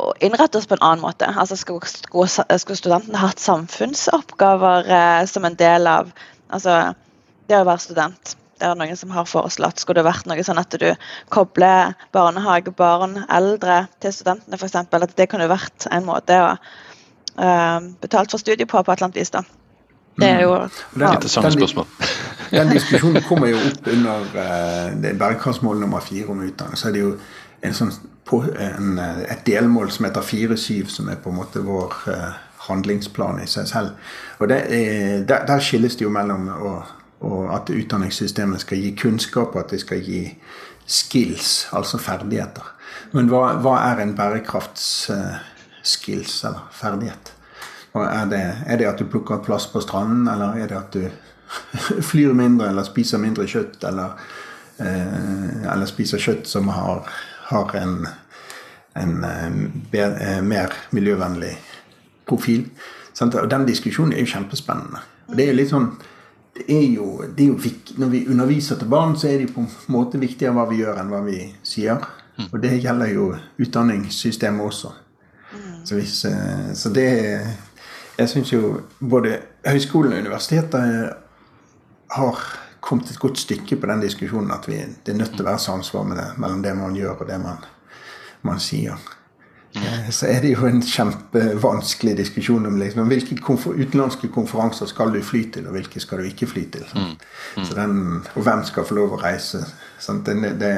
å 0.00 0.10
innrette 0.24 0.58
oss 0.58 0.68
på 0.68 0.78
en 0.78 0.84
annen 0.86 1.04
måte. 1.04 1.28
Altså 1.28 1.58
Skulle, 1.60 1.86
skulle 1.86 2.80
studentene 2.80 3.20
hatt 3.20 3.42
samfunnsoppgaver 3.42 4.90
eh, 4.90 5.24
som 5.30 5.46
en 5.48 5.58
del 5.58 5.90
av 5.90 6.12
altså, 6.48 6.82
det 7.50 7.60
å 7.60 7.66
være 7.68 7.84
student. 7.84 8.36
Det 8.60 8.68
er 8.68 8.76
noen 8.76 8.98
som 8.98 9.12
har 9.14 9.24
foreslått 9.24 9.80
skulle 9.80 10.02
det 10.02 10.10
vært 10.10 10.26
noe 10.28 10.42
sånn 10.44 10.60
at 10.60 10.74
du 10.76 10.90
kobler 11.32 11.94
barnehagebarn, 12.12 13.22
eldre 13.32 13.86
til 14.04 14.12
studentene 14.12 14.58
f.eks. 14.60 14.76
At 14.76 15.16
det 15.16 15.30
kunne 15.32 15.48
vært 15.48 15.88
en 15.88 16.04
måte 16.08 16.36
å 16.44 16.50
betalt 18.00 18.30
for 18.30 18.42
studiet 18.42 18.68
på 18.68 18.82
på 18.82 18.92
et 18.92 18.98
eller 18.98 19.10
annet 19.10 19.20
vis. 19.20 19.30
da. 19.30 19.42
Det 20.20 20.28
er 20.28 20.42
jo 20.42 20.54
det 20.94 21.02
er 21.02 21.12
Interessante 21.12 21.52
spørsmål. 21.52 21.86
den 22.50 22.72
diskusjonen 22.74 23.22
kommer 23.28 23.46
jo 23.46 23.56
opp 23.56 23.88
under 23.88 24.26
uh, 24.34 25.18
bærekraftsmål 25.18 25.80
nummer 25.80 26.00
fire 26.00 26.26
om 26.26 26.42
utdanning. 26.42 26.78
Så 26.78 26.88
er 26.88 26.92
det 26.92 27.00
jo 27.04 27.14
en 27.62 27.76
sånn, 27.76 27.92
på, 28.26 28.42
en, 28.58 28.98
et 29.00 29.44
delmål 29.46 29.90
som 29.94 30.08
heter 30.08 30.24
4-7, 30.24 30.88
som 30.88 31.08
er 31.08 31.20
på 31.22 31.30
en 31.30 31.38
måte 31.40 31.62
vår 31.64 31.94
uh, 32.08 32.32
handlingsplan 32.66 33.40
i 33.42 33.48
seg 33.50 33.68
selv. 33.70 33.94
Og 34.38 34.50
er, 34.50 34.66
der, 35.28 35.46
der, 35.46 35.62
skilles 35.64 35.96
det 35.96 36.06
jo 36.06 36.12
mellom 36.12 36.48
å, 36.50 36.74
at 37.54 37.70
utdanningssystemet 37.72 38.64
skal 38.64 38.82
gi 38.82 38.92
kunnskap, 38.96 39.54
og 39.54 39.64
at 39.64 39.74
det 39.74 39.82
skal 39.84 40.02
gi 40.04 40.24
skills, 40.90 41.68
altså 41.76 42.00
ferdigheter. 42.02 42.66
Men 43.14 43.30
hva, 43.30 43.54
hva 43.62 43.76
er 43.90 44.02
en 44.02 44.16
bærekraftsskills, 45.80 46.44
eller 46.44 46.68
ferdighet? 46.72 47.32
Er 47.94 48.26
det, 48.26 48.56
er 48.66 48.76
det, 48.76 48.86
at 48.86 48.98
du 48.98 49.04
plukker 49.04 49.42
plass 49.42 49.66
på 49.66 49.80
stranden, 49.80 50.28
eller 50.28 50.54
er 50.54 50.68
det 50.68 50.76
at 50.76 50.92
du 50.92 51.10
flyr 52.10 52.32
mindre, 52.32 52.68
eller 52.68 52.84
spiser 52.84 53.18
mindre 53.18 53.46
kjøtt, 53.46 53.84
eller, 53.84 54.18
eh, 54.78 55.72
eller 55.72 55.86
spiser 55.86 56.18
kjøtt 56.18 56.46
som 56.46 56.68
har, 56.68 57.08
har 57.48 57.74
en, 57.74 58.06
en, 58.96 59.24
en, 59.24 59.72
eh, 59.92 60.42
mer 60.42 60.72
miljøvennlig 60.92 61.58
profil. 62.26 62.70
Og 63.20 63.50
Den 63.50 63.66
diskusjonen 63.66 64.12
er 64.12 64.20
jo 64.20 64.26
kjempespennende. 64.26 65.00
Og 65.28 65.36
det 65.36 65.48
er 65.48 65.54
litt 65.54 65.70
sånn 65.70 65.90
det 66.54 66.64
er, 66.68 66.86
jo, 66.94 67.22
det 67.36 67.46
jo, 67.46 67.58
Når 67.96 68.08
vi 68.08 68.26
underviser 68.28 68.76
til 68.76 68.88
barn, 68.88 69.16
så 69.16 69.28
er 69.28 69.38
det 69.38 69.54
på 69.54 69.60
en 69.60 69.68
måte 69.88 70.18
viktigere 70.18 70.52
hva 70.52 70.66
vi 70.68 70.80
gjør, 70.82 70.98
enn 71.00 71.08
hva 71.08 71.20
vi 71.24 71.54
sier. 71.62 72.00
Mm. 72.36 72.48
Og 72.52 72.62
det 72.62 72.82
gjelder 72.82 73.12
jo 73.14 73.34
utdanningssystemet 73.58 74.66
også. 74.66 74.90
Mm. 75.90 75.96
Så, 75.96 75.98
hvis, 75.98 76.24
eh, 76.24 76.74
så 76.74 76.88
det 76.88 77.40
Jeg 78.18 78.28
syns 78.28 78.52
jo 78.52 78.80
både 79.00 79.38
høyskolen 79.64 80.12
og 80.12 80.18
universitetet 80.18 81.14
har 82.10 82.40
kommet 82.80 83.10
et 83.10 83.18
godt 83.18 83.38
stykke 83.38 83.76
på 83.76 83.86
den 83.86 84.00
diskusjonen 84.00 84.50
at 84.52 84.68
vi, 84.68 84.76
det 85.06 85.14
er 85.14 85.18
nødt 85.18 85.32
til 85.32 85.44
å 85.44 85.48
være 85.48 85.58
samsvar 85.58 86.04
med 86.04 86.16
det, 86.16 86.26
mellom 86.36 86.62
det 86.62 86.74
man 86.76 86.96
gjør 86.96 87.14
og 87.14 87.28
det 87.28 87.38
man, 87.40 87.64
man 88.42 88.60
sier. 88.60 88.98
Eh, 89.72 90.10
så 90.10 90.26
er 90.26 90.40
det 90.42 90.52
jo 90.52 90.66
en 90.66 90.82
kjempevanskelig 90.82 92.16
diskusjon 92.18 92.66
om 92.66 92.78
liksom, 92.80 93.08
hvilke 93.08 93.36
konfer 93.40 93.78
utenlandske 93.78 94.28
konferanser 94.34 94.90
skal 94.90 95.14
du 95.14 95.22
fly 95.22 95.44
til, 95.54 95.68
og 95.70 95.78
hvilke 95.78 96.02
skal 96.02 96.20
du 96.20 96.28
ikke 96.28 96.50
fly 96.50 96.64
til. 96.76 96.88
Mm. 96.94 97.12
Mm. 97.56 97.68
Den, 97.74 98.00
og 98.34 98.42
hvem 98.42 98.64
skal 98.68 98.88
få 98.88 98.98
lov 98.98 99.14
å 99.14 99.22
reise. 99.22 99.62
Den, 100.26 100.42
det, 100.60 100.74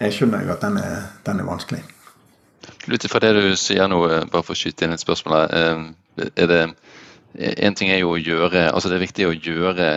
jeg 0.00 0.16
skjønner 0.16 0.46
jo 0.46 0.56
at 0.56 0.64
den 0.64 0.80
er, 0.80 1.04
den 1.26 1.44
er 1.44 1.48
vanskelig. 1.54 1.84
Ut 2.86 3.04
ifra 3.04 3.18
det 3.22 3.32
du 3.34 3.56
sier 3.58 3.88
nå, 3.90 3.98
eh, 4.06 4.24
bare 4.30 4.46
for 4.46 4.54
å 4.54 4.58
skyte 4.58 4.86
inn 4.86 4.94
et 4.94 5.02
spørsmål. 5.02 5.50
Eh, 5.50 6.28
er 6.36 6.50
det 6.52 6.60
en 7.36 7.74
ting 7.76 7.90
er 7.90 7.98
jo 7.98 8.14
å 8.14 8.20
gjøre, 8.20 8.70
altså 8.72 8.88
Det 8.88 8.96
er 8.96 9.02
viktig 9.02 9.26
å 9.26 9.34
gjøre 9.34 9.88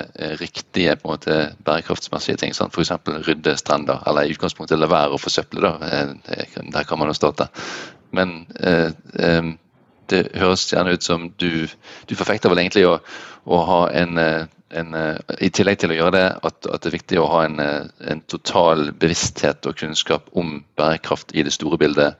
riktige 0.41 0.97
på 0.99 1.08
en 1.08 1.13
måte 1.13 1.38
bærekraftsmessige 1.63 2.41
ting. 2.41 2.54
Sant? 2.54 2.75
F.eks. 2.75 2.91
rydde 3.28 3.54
strender, 3.56 4.02
eller 4.10 4.28
i 4.28 4.34
utgangspunktet 4.34 4.80
la 4.80 4.89
være 4.91 5.15
å 5.15 5.21
forsøple. 5.21 5.62
da, 5.62 5.78
Der 6.73 6.84
kan 6.84 6.99
man 6.99 7.08
jo 7.08 7.15
starte. 7.15 7.47
Men 8.12 8.45
eh, 8.60 8.91
det 10.10 10.23
høres 10.36 10.67
gjerne 10.73 10.97
ut 10.97 11.04
som 11.06 11.30
du, 11.39 11.67
du 12.10 12.15
forfekter 12.15 12.49
vel 12.49 12.65
egentlig 12.65 12.88
å, 12.89 12.97
å 13.45 13.63
ha 13.69 13.82
en, 13.93 14.17
en, 14.17 14.95
I 15.39 15.49
tillegg 15.54 15.80
til 15.80 15.93
å 15.93 15.99
gjøre 16.02 16.17
det, 16.17 16.28
at, 16.43 16.65
at 16.65 16.82
det 16.82 16.89
er 16.89 16.97
viktig 16.97 17.21
å 17.21 17.30
ha 17.30 17.45
en, 17.45 17.60
en, 17.62 18.25
total 18.28 18.89
bevissthet 18.91 19.63
og 19.69 19.78
kunnskap 19.80 20.28
om 20.34 20.65
bærekraft 20.75 21.32
i 21.38 21.45
det 21.45 21.56
store 21.56 21.80
bildet 21.80 22.17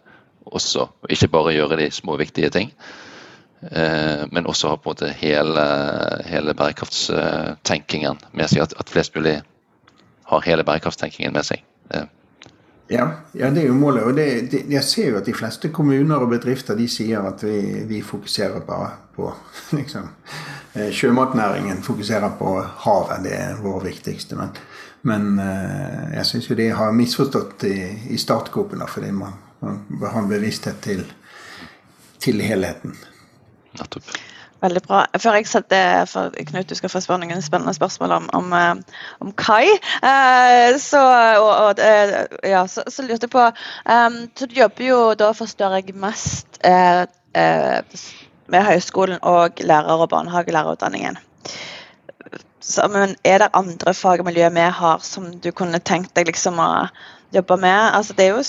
også. 0.52 0.88
Ikke 1.10 1.32
bare 1.32 1.56
gjøre 1.56 1.78
de 1.82 1.92
små, 1.92 2.18
viktige 2.20 2.50
ting. 2.54 2.74
Eh, 3.62 4.26
men 4.32 4.48
også 4.48 4.72
ha 4.72 4.78
på 4.80 4.90
en 4.90 4.96
måte 4.96 5.14
hele, 5.20 5.66
hele 6.26 6.54
bærekraftstenkingen 6.54 8.22
med 8.34 8.52
seg. 8.52 8.64
At, 8.68 8.78
at, 8.80 8.90
flest 8.90 9.16
mulig 9.16 9.40
har 10.32 10.46
hele 10.46 10.64
bærekraftstenkingen 10.64 11.34
med 11.36 11.48
seg. 11.48 11.66
Ja, 12.90 13.08
ja, 13.34 13.50
det 13.50 13.64
er 13.64 13.68
jo 13.68 13.74
målet. 13.78 14.04
Og 14.04 14.16
det, 14.18 14.52
det, 14.52 14.64
jeg 14.70 14.84
ser 14.84 15.12
jo 15.12 15.18
at 15.20 15.28
de 15.28 15.34
fleste 15.38 15.70
kommuner 15.70 16.24
og 16.24 16.32
bedrifter 16.32 16.78
de 16.78 16.88
sier 16.90 17.22
at 17.22 17.44
vi, 17.46 17.84
vi 17.86 18.02
fokuserer 18.02 18.64
bare 18.66 18.90
på 19.16 19.30
liksom, 19.80 20.08
eh, 20.74 20.90
Sjømatnæringen 20.92 21.84
fokuserer 21.86 22.34
på 22.40 22.56
havet, 22.86 23.28
det 23.28 23.36
er 23.38 23.62
vår 23.62 23.84
viktigste. 23.86 24.40
Men, 24.40 24.58
men 25.02 25.30
eh, 25.44 26.16
jeg 26.18 26.26
syns 26.32 26.50
jo 26.50 26.58
de 26.58 26.72
har 26.74 26.98
misforstått 26.98 27.68
i, 27.70 27.78
i 28.10 28.18
startgropen, 28.18 28.82
fordi 28.90 29.14
man, 29.14 29.38
ha 29.62 30.20
en 30.20 30.30
bevissthet 30.32 30.82
til, 30.84 31.06
til 32.24 32.42
helheten. 32.42 32.98
Nettopp. 33.80 34.18
Veldig 34.60 34.82
bra. 34.84 35.06
Før 35.16 35.38
jeg 35.38 35.48
setter 35.48 36.06
for 36.10 36.34
Knut, 36.50 36.68
du 36.68 36.76
skal 36.76 36.92
få 36.92 37.00
spørre 37.04 37.22
noen 37.22 37.44
spennende 37.44 37.72
spørsmål 37.78 38.12
om, 38.18 38.26
om, 38.36 38.50
eh, 38.58 39.04
om 39.24 39.32
Kai. 39.40 39.70
Eh, 40.04 40.76
så, 40.84 41.04
og, 41.40 41.52
og, 41.70 41.80
eh, 41.80 42.26
ja, 42.44 42.66
så, 42.68 42.84
så, 42.92 43.06
lurte 43.08 43.30
jeg 43.30 43.32
på 43.32 43.46
um, 43.48 44.20
Så 44.36 44.50
du 44.52 44.58
jobber 44.60 44.84
jo 44.84 45.00
da, 45.20 45.32
forstår 45.38 45.78
jeg, 45.80 45.96
mest 45.96 46.60
eh, 46.68 47.06
eh, 47.40 48.04
med 48.52 48.68
høyskolen 48.68 49.24
og 49.24 49.64
lærer- 49.64 50.04
og 50.04 50.10
barnehagelærerutdanningen. 50.12 51.22
Så, 52.60 52.88
men 52.92 53.16
er 53.24 53.40
det 53.40 53.54
andre 53.56 53.94
fag 53.94 54.20
og 54.20 54.28
miljø 54.28 54.50
vi 54.52 54.68
har 54.82 55.00
som 55.00 55.32
du 55.40 55.52
kunne 55.56 55.80
tenkt 55.80 56.12
deg 56.20 56.28
liksom 56.28 56.60
å 56.60 56.90
jobbe 57.32 57.58
med? 57.64 57.96
Altså, 57.96 58.14
det 58.18 58.28
er 58.28 58.36
jo 58.36 58.44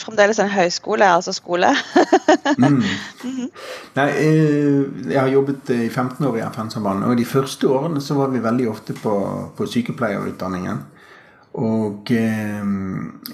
fremdeles 0.00 0.38
en 0.38 0.50
høyskole, 0.50 1.06
altså 1.06 1.32
skole. 1.32 1.68
mm. 2.58 2.82
Mhm. 3.24 3.50
Nei, 3.96 4.08
eh, 4.08 5.10
jeg 5.10 5.20
har 5.20 5.28
jobbet 5.28 5.70
i 5.74 5.88
15 5.88 6.26
år 6.26 6.38
i 6.38 6.44
FN-sambandet, 6.48 7.08
og 7.08 7.18
de 7.18 7.28
første 7.28 7.68
årene 7.68 8.00
så 8.00 8.16
var 8.18 8.32
vi 8.32 8.42
veldig 8.42 8.68
ofte 8.70 8.96
på, 8.96 9.14
på 9.56 9.66
sykepleierutdanningen. 9.66 10.82
Og 11.60 12.12
eh, 12.16 12.68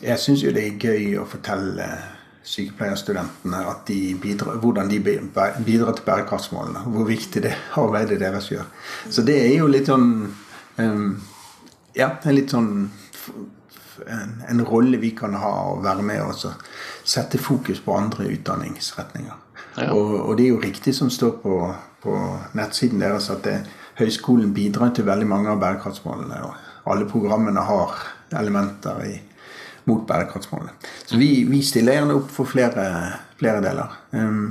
jeg 0.03 0.19
syns 0.19 0.45
jo 0.45 0.55
det 0.55 0.67
er 0.67 0.87
gøy 0.89 1.19
å 1.23 1.27
fortelle 1.29 1.87
sykepleierstudentene 2.49 3.61
de 3.87 3.99
bidrar, 4.23 4.57
hvordan 4.63 4.89
de 4.91 5.01
bidrar 5.03 5.95
til 5.95 6.05
bærekraftsmålene. 6.07 6.87
Hvor 6.95 7.05
viktig 7.05 7.43
det 7.45 7.55
arbeidet 7.83 8.21
deres 8.21 8.51
gjør. 8.51 8.67
Så 9.11 9.23
det 9.23 9.39
er 9.47 9.59
jo 9.59 9.71
litt 9.71 9.91
sånn 9.91 10.09
Ja, 11.99 12.13
en 12.23 12.35
litt 12.37 12.53
sånn 12.55 12.69
en, 14.07 14.39
en 14.49 14.65
rolle 14.65 15.01
vi 15.03 15.11
kan 15.17 15.35
ha 15.35 15.53
og 15.73 15.85
være 15.85 16.05
med 16.07 16.23
og 16.23 16.35
sette 17.05 17.39
fokus 17.39 17.81
på 17.85 17.97
andre 17.97 18.29
utdanningsretninger. 18.33 19.45
Ja. 19.79 19.93
Og, 19.93 20.29
og, 20.29 20.33
det 20.39 20.47
er 20.47 20.55
jo 20.55 20.63
riktig 20.63 20.95
som 20.95 21.11
står 21.11 21.39
på, 21.43 21.59
på 22.03 22.17
nettsiden 22.59 23.03
deres 23.03 23.31
at 23.31 23.45
det, 23.47 23.59
høyskolen 23.99 24.55
bidrar 24.55 24.93
til 24.95 25.07
veldig 25.09 25.27
mange 25.27 25.51
av 25.51 25.61
bærekraftsmålene. 25.63 26.39
Og 26.47 26.93
alle 26.93 27.09
programmene 27.11 27.65
har 27.67 27.99
elementer 28.39 29.03
i, 29.07 29.15
mot 29.89 30.07
bærekraftsmålene. 30.07 30.75
Så 31.07 31.19
vi, 31.19 31.45
vi, 31.49 31.63
stiller 31.67 31.99
gjerne 31.99 32.19
opp 32.21 32.33
for 32.33 32.49
flere, 32.49 32.89
flere 33.41 33.63
deler. 33.65 33.95
Um, 34.13 34.51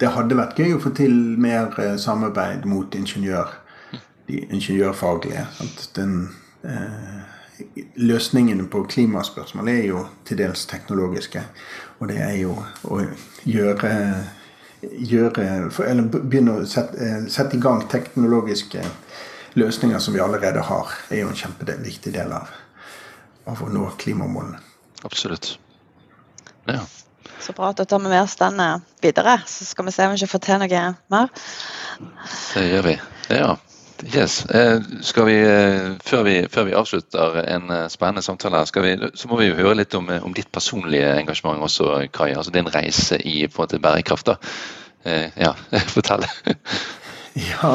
det 0.00 0.12
hadde 0.12 0.38
vært 0.38 0.58
gøy 0.60 0.76
å 0.76 0.82
få 0.82 0.92
til 0.96 1.14
mer 1.40 1.72
uh, 1.80 1.94
samarbeid 2.00 2.66
mot 2.68 2.94
ingeniør, 2.94 3.54
de 4.28 4.42
ingeniørfaglige. 4.44 5.46
Den, 5.96 6.18
uh, 6.66 7.22
løsningene 7.96 8.66
på 8.68 8.82
klimaspørsmål 8.90 9.68
er 9.72 9.84
jo 9.88 10.02
til 10.28 10.40
dels 10.40 10.66
teknologiske. 10.70 11.42
Og 12.00 12.10
det 12.10 12.18
er 12.22 12.34
jo 12.40 12.56
å 12.84 13.00
gjøre, 13.48 13.92
gjøre 14.82 15.46
Eller 15.88 16.08
begynne 16.12 16.58
å 16.58 16.66
sette, 16.68 17.24
sette, 17.32 17.56
i 17.56 17.60
gang 17.60 17.86
teknologiske 17.88 18.82
løsninger 19.56 19.98
som 19.98 20.14
vi 20.14 20.20
allerede 20.20 20.60
har, 20.68 20.92
er 21.10 21.24
jo 21.24 21.30
en 21.32 21.40
kjempeviktig 21.40 22.12
del 22.12 22.34
av, 22.36 22.52
av 23.48 23.62
å 23.62 23.70
nå 23.72 23.88
klimamålene. 23.96 24.60
Absolutt. 25.04 25.56
Ja. 26.66 26.82
Så 27.40 27.52
bra 27.56 27.70
at 27.70 27.80
du 27.80 27.84
tar 27.84 28.00
med 28.02 28.18
oss 28.20 28.36
den 28.36 28.60
videre. 29.00 29.38
Så 29.46 29.64
skal 29.64 29.86
vi 29.86 29.92
se 29.94 30.06
om 30.06 30.12
vi 30.12 30.20
ikke 30.20 30.34
får 30.34 30.44
til 30.44 30.60
noe 30.60 30.82
mer. 31.12 31.30
Det 32.54 32.66
gjør 32.66 32.90
vi. 32.90 32.98
Ja. 33.32 33.54
Yes. 34.04 34.44
Eh, 34.46 34.82
skal 35.00 35.26
vi, 35.26 35.36
eh, 35.40 35.96
før, 36.04 36.22
vi, 36.22 36.34
før 36.52 36.64
vi 36.68 36.74
avslutter 36.76 37.38
en 37.48 37.70
eh, 37.70 37.88
spennende 37.88 38.22
samtale, 38.22 38.60
vi, 38.82 38.96
så 39.14 39.28
må 39.28 39.38
vi 39.40 39.48
jo 39.48 39.56
høre 39.56 39.78
litt 39.80 39.94
om, 39.94 40.10
om, 40.22 40.34
ditt 40.36 40.50
personlige 40.52 41.14
engasjement 41.20 41.62
også, 41.64 42.06
Kai. 42.12 42.34
Altså 42.36 42.52
din 42.52 42.68
reise 42.74 43.16
i 43.16 43.46
på 43.46 43.62
en 43.62 43.64
måte, 43.64 43.80
bærekraft. 43.80 44.26
da. 44.26 44.36
Ja, 45.36 45.52
fortell. 45.94 46.26
ja. 47.38 47.72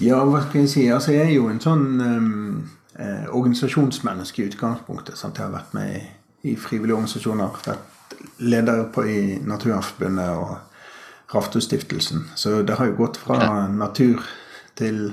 ja, 0.00 0.24
hva 0.24 0.42
skal 0.46 0.64
jeg 0.64 0.72
si. 0.72 0.86
Altså, 0.88 1.12
jeg 1.12 1.28
er 1.28 1.34
jo 1.36 1.48
en 1.52 1.60
sånn 1.60 1.86
um, 2.00 2.68
eh, 2.98 3.28
organisasjonsmenneske 3.30 4.42
i 4.42 4.50
utgangspunktet. 4.50 5.18
Sant? 5.20 5.38
Jeg 5.38 5.50
har 5.50 5.54
vært 5.54 5.74
med 5.76 5.96
i, 6.00 6.04
i 6.52 6.56
frivillige 6.56 6.96
organisasjoner. 6.98 7.62
Vært 7.66 8.16
leder 8.42 8.86
på 8.94 9.04
i 9.06 9.22
Naturvernforbundet 9.44 10.34
og 10.34 11.34
Rafto-stiftelsen. 11.34 12.30
Så 12.36 12.62
det 12.66 12.76
har 12.80 12.90
jo 12.90 12.98
gått 13.04 13.20
fra 13.20 13.68
natur 13.70 14.24
til 14.78 15.04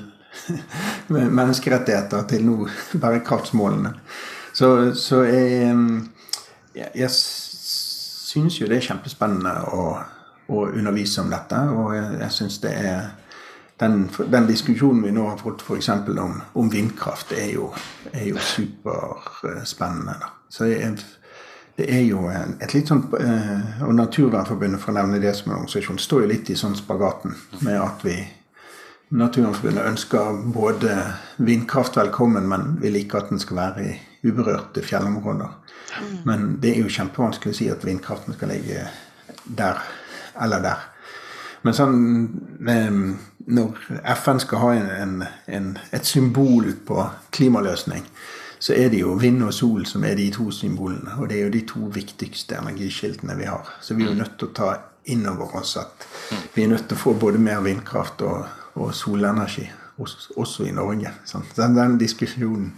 menneskerettigheter 1.10 2.28
til 2.30 2.46
nå 2.46 2.68
bærekraftsmålene. 3.02 3.94
Så, 4.54 4.94
så 4.96 5.24
jeg, 5.24 6.88
jeg, 6.96 7.10
syns 8.30 8.60
jo 8.60 8.68
det 8.70 8.78
er 8.78 8.88
kjempespennende 8.92 9.54
å, 9.74 9.84
å 10.50 10.66
undervise 10.70 11.24
om 11.24 11.32
dette. 11.34 11.62
Og 11.74 11.94
jeg, 11.96 12.20
jeg 12.22 12.36
syns 12.36 12.60
det 12.64 12.74
er 12.78 13.08
den, 13.80 14.10
den, 14.28 14.50
diskusjonen 14.50 15.06
vi 15.06 15.14
nå 15.16 15.30
har 15.30 15.40
fått 15.40 15.64
f.eks. 15.64 15.90
Om, 16.10 16.42
om 16.60 16.70
vindkraft, 16.72 17.32
er 17.32 17.54
jo, 17.56 17.70
er 18.12 18.28
jo 18.30 18.42
superspennende. 18.44 20.18
Da. 20.20 20.34
Så 20.52 20.68
jeg, 20.70 20.98
det 21.80 21.88
er 21.96 22.04
jo 22.04 22.26
et 22.28 22.74
litt 22.76 22.90
sånn 22.92 23.06
eh, 23.16 23.84
Og 23.88 23.94
Naturvernforbundet, 23.96 24.82
for 24.84 24.92
å 24.92 24.98
nevne 24.98 25.22
det 25.24 25.32
som 25.38 25.54
en 25.54 25.62
organisasjon, 25.62 26.02
står 26.02 26.26
jo 26.26 26.32
litt 26.34 26.52
i 26.52 26.58
sånn 26.60 26.76
spagaten 26.76 27.38
med 27.64 27.80
at 27.80 28.04
vi 28.04 28.18
Naturvernforbundet 29.10 29.86
ønsker 29.90 30.52
både 30.54 30.98
vindkraft 31.38 31.98
velkommen, 31.98 32.46
men 32.48 32.76
vil 32.82 32.96
ikke 33.00 33.18
at 33.18 33.32
den 33.32 33.40
skal 33.42 33.58
være 33.58 33.86
i 33.88 33.96
uberørte 34.30 34.84
fjellområder. 34.86 35.50
Mm. 36.02 36.18
Men 36.26 36.60
det 36.62 36.76
er 36.76 36.84
jo 36.84 36.92
kjempevanskelig 36.94 37.56
å 37.56 37.58
si 37.58 37.70
at 37.74 37.86
vindkraften 37.88 38.38
skal 38.38 38.54
ligge 38.54 38.84
der 39.58 39.82
eller 40.42 40.62
der. 40.62 40.84
Men 41.66 41.76
sånn 41.76 41.98
eh, 42.70 43.00
Når 43.50 43.88
FN 44.22 44.40
skal 44.40 44.62
ha 44.62 44.70
en, 44.78 45.24
en, 45.48 45.72
et 45.92 46.06
symbol 46.06 46.70
på 46.86 47.08
klimaløsning, 47.34 48.06
så 48.60 48.76
er 48.78 48.92
det 48.94 49.00
jo 49.02 49.16
vind 49.18 49.42
og 49.42 49.56
sol 49.56 49.88
som 49.90 50.06
er 50.06 50.20
de 50.20 50.28
to 50.36 50.52
symbolene. 50.54 51.16
Og 51.18 51.32
det 51.32 51.40
er 51.40 51.48
jo 51.48 51.56
de 51.56 51.64
to 51.66 51.90
viktigste 51.96 52.60
energikildene 52.60 53.40
vi 53.40 53.50
har. 53.50 53.74
Så 53.82 53.98
vi 53.98 54.06
er 54.06 54.12
jo 54.12 54.20
nødt 54.20 54.38
til 54.38 54.52
å 54.52 54.54
ta 54.54 54.70
inn 55.10 55.26
over 55.26 55.56
oss 55.64 55.74
at 55.82 56.06
vi 56.54 56.62
er 56.62 56.70
nødt 56.70 56.86
til 56.92 57.00
å 57.00 57.02
få 57.08 57.16
både 57.18 57.42
mer 57.42 57.64
vindkraft 57.66 58.22
og, 58.28 58.46
og 58.80 58.96
solenergi. 58.96 59.68
Også, 60.00 60.32
også, 60.40 60.64
i 60.64 60.72
Norge. 60.72 61.12
Sant? 61.28 61.52
Den, 61.58 61.76
den, 61.76 61.98
diskusjonen 62.00 62.70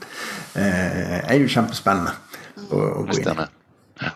eh, 0.58 1.20
er 1.22 1.38
jo 1.38 1.52
kjempespennende 1.54 2.16
å, 2.72 2.80
å 2.82 3.04
gå 3.06 3.20
inn 3.20 3.44
i. 3.44 3.48
Ja. 4.02 4.16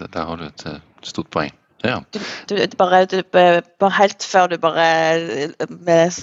Der 0.00 0.22
har 0.24 0.40
du 0.40 0.46
et 0.46 0.64
eh, 0.70 0.78
stort 1.04 1.28
poeng. 1.34 1.52
Ja. 1.84 1.98
Du, 2.10 2.20
du, 2.48 2.76
bare, 2.78 3.04
du, 3.04 3.18
bare, 3.28 3.90
helt 3.98 4.24
før 4.24 4.48
du 4.48 4.56
bare 4.58 4.86
med, 5.68 6.16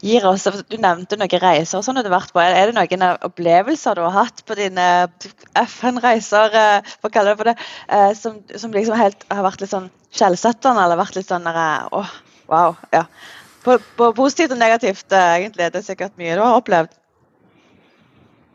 gir 0.00 0.24
oss 0.28 0.46
Du 0.70 0.78
nevnte 0.80 1.18
noen 1.20 1.42
reiser 1.42 1.84
sånn 1.84 2.00
du 2.00 2.06
har 2.08 2.14
vært 2.16 2.32
på. 2.32 2.40
Er 2.40 2.70
det 2.70 2.76
noen 2.78 3.04
opplevelser 3.28 3.98
du 3.98 4.06
har 4.06 4.16
hatt 4.16 4.40
på 4.48 4.56
dine 4.58 4.86
FN-reiser, 5.66 6.56
eh, 6.62 6.94
for 6.96 7.10
å 7.10 7.14
kalle 7.18 7.34
det 7.34 7.40
for 7.42 7.52
det, 7.52 7.56
eh, 7.92 8.12
som, 8.18 8.40
som 8.56 8.72
liksom 8.72 8.96
helt 8.98 9.28
har 9.28 9.44
vært 9.46 9.64
litt 9.64 9.74
sånn 9.74 9.90
skjellsettende, 10.16 10.86
eller 10.86 11.04
vært 11.04 11.20
litt 11.20 11.28
sånn 11.28 11.46
åh, 11.46 12.16
wow. 12.50 12.76
ja. 12.92 13.04
På, 13.64 13.78
på 13.98 14.12
positivt 14.14 14.54
og 14.54 14.60
negativt, 14.62 15.06
eh, 15.10 15.32
egentlig. 15.40 15.72
Det 15.72 15.82
er 15.82 15.86
sikkert 15.86 16.18
mye 16.20 16.36
du 16.38 16.44
har 16.44 16.60
opplevd. 16.60 16.94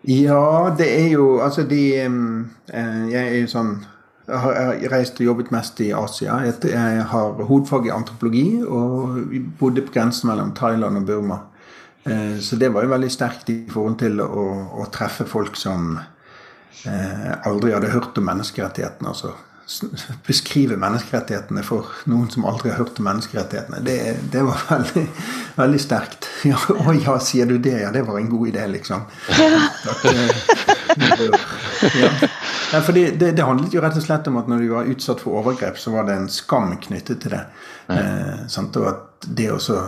Ja, 0.10 0.74
det 0.78 0.88
er 0.90 1.10
jo 1.14 1.26
Altså, 1.46 1.62
de 1.70 1.82
Jeg 1.94 3.22
er 3.22 3.36
jo 3.38 3.50
sånn 3.52 3.76
jeg 4.32 4.40
har 4.40 4.78
reist 4.94 5.18
og 5.20 5.26
jobbet 5.26 5.50
mest 5.52 5.80
i 5.84 5.90
Asia. 5.92 6.38
Jeg 6.46 7.04
har 7.12 7.42
hovedfag 7.50 7.88
i 7.90 7.92
antropologi 7.92 8.62
og 8.64 9.18
bodde 9.60 9.84
på 9.84 9.92
grensen 9.92 10.30
mellom 10.30 10.54
Thailand 10.56 11.02
og 11.02 11.08
Burma. 11.10 11.40
Eh, 12.06 12.38
så 12.40 12.56
det 12.56 12.72
var 12.74 12.86
jo 12.86 12.94
veldig 12.94 13.12
sterkt 13.12 13.50
i 13.52 13.58
forhold 13.70 13.98
til 14.00 14.22
å, 14.24 14.46
å 14.82 14.88
treffe 14.94 15.26
folk 15.28 15.58
som 15.60 15.98
eh, 15.98 17.32
aldri 17.50 17.74
hadde 17.76 17.92
hørt 17.92 18.18
om 18.18 18.30
menneskerettighetene. 18.30 19.12
altså 19.12 19.34
beskrive 20.28 20.78
menneskerettighetene 20.80 21.64
for 21.66 21.90
noen 22.12 22.30
som 22.34 22.46
aldri 22.50 22.72
har 22.72 22.82
hørt 22.82 23.00
om 23.00 23.08
menneskerettighetene. 23.08 23.82
Det, 23.86 23.98
det 24.34 24.44
var 24.48 24.64
veldig, 24.70 25.08
veldig 25.60 25.82
sterkt. 25.82 26.30
Ja, 26.52 26.58
å 26.58 26.94
ja, 26.98 27.20
sier 27.22 27.46
du 27.46 27.60
det? 27.62 27.76
Ja, 27.84 27.92
det 27.94 28.02
var 28.08 28.18
en 28.18 28.30
god 28.32 28.48
idé, 28.50 28.64
liksom. 28.72 29.04
At, 29.30 30.06
eh, 30.10 30.32
ja. 32.02 32.10
Ja, 32.72 32.80
for 32.82 32.96
det, 32.98 33.12
det, 33.20 33.32
det, 33.38 33.44
handlet 33.46 33.76
jo 33.76 33.84
rett 33.84 33.98
og 34.00 34.06
slett 34.06 34.28
om 34.32 34.40
at 34.40 34.50
når 34.50 34.64
du 34.64 34.72
var 34.72 34.90
utsatt 34.90 35.22
for 35.22 35.42
overgrep, 35.42 35.78
så 35.80 35.94
var 35.94 36.08
det 36.08 36.16
en 36.18 36.30
skam 36.32 36.74
knyttet 36.82 37.22
til 37.22 37.36
det. 37.36 37.44
Eh, 37.92 38.58
og 38.72 38.88
at 38.90 39.28
det 39.28 39.52
også 39.52 39.84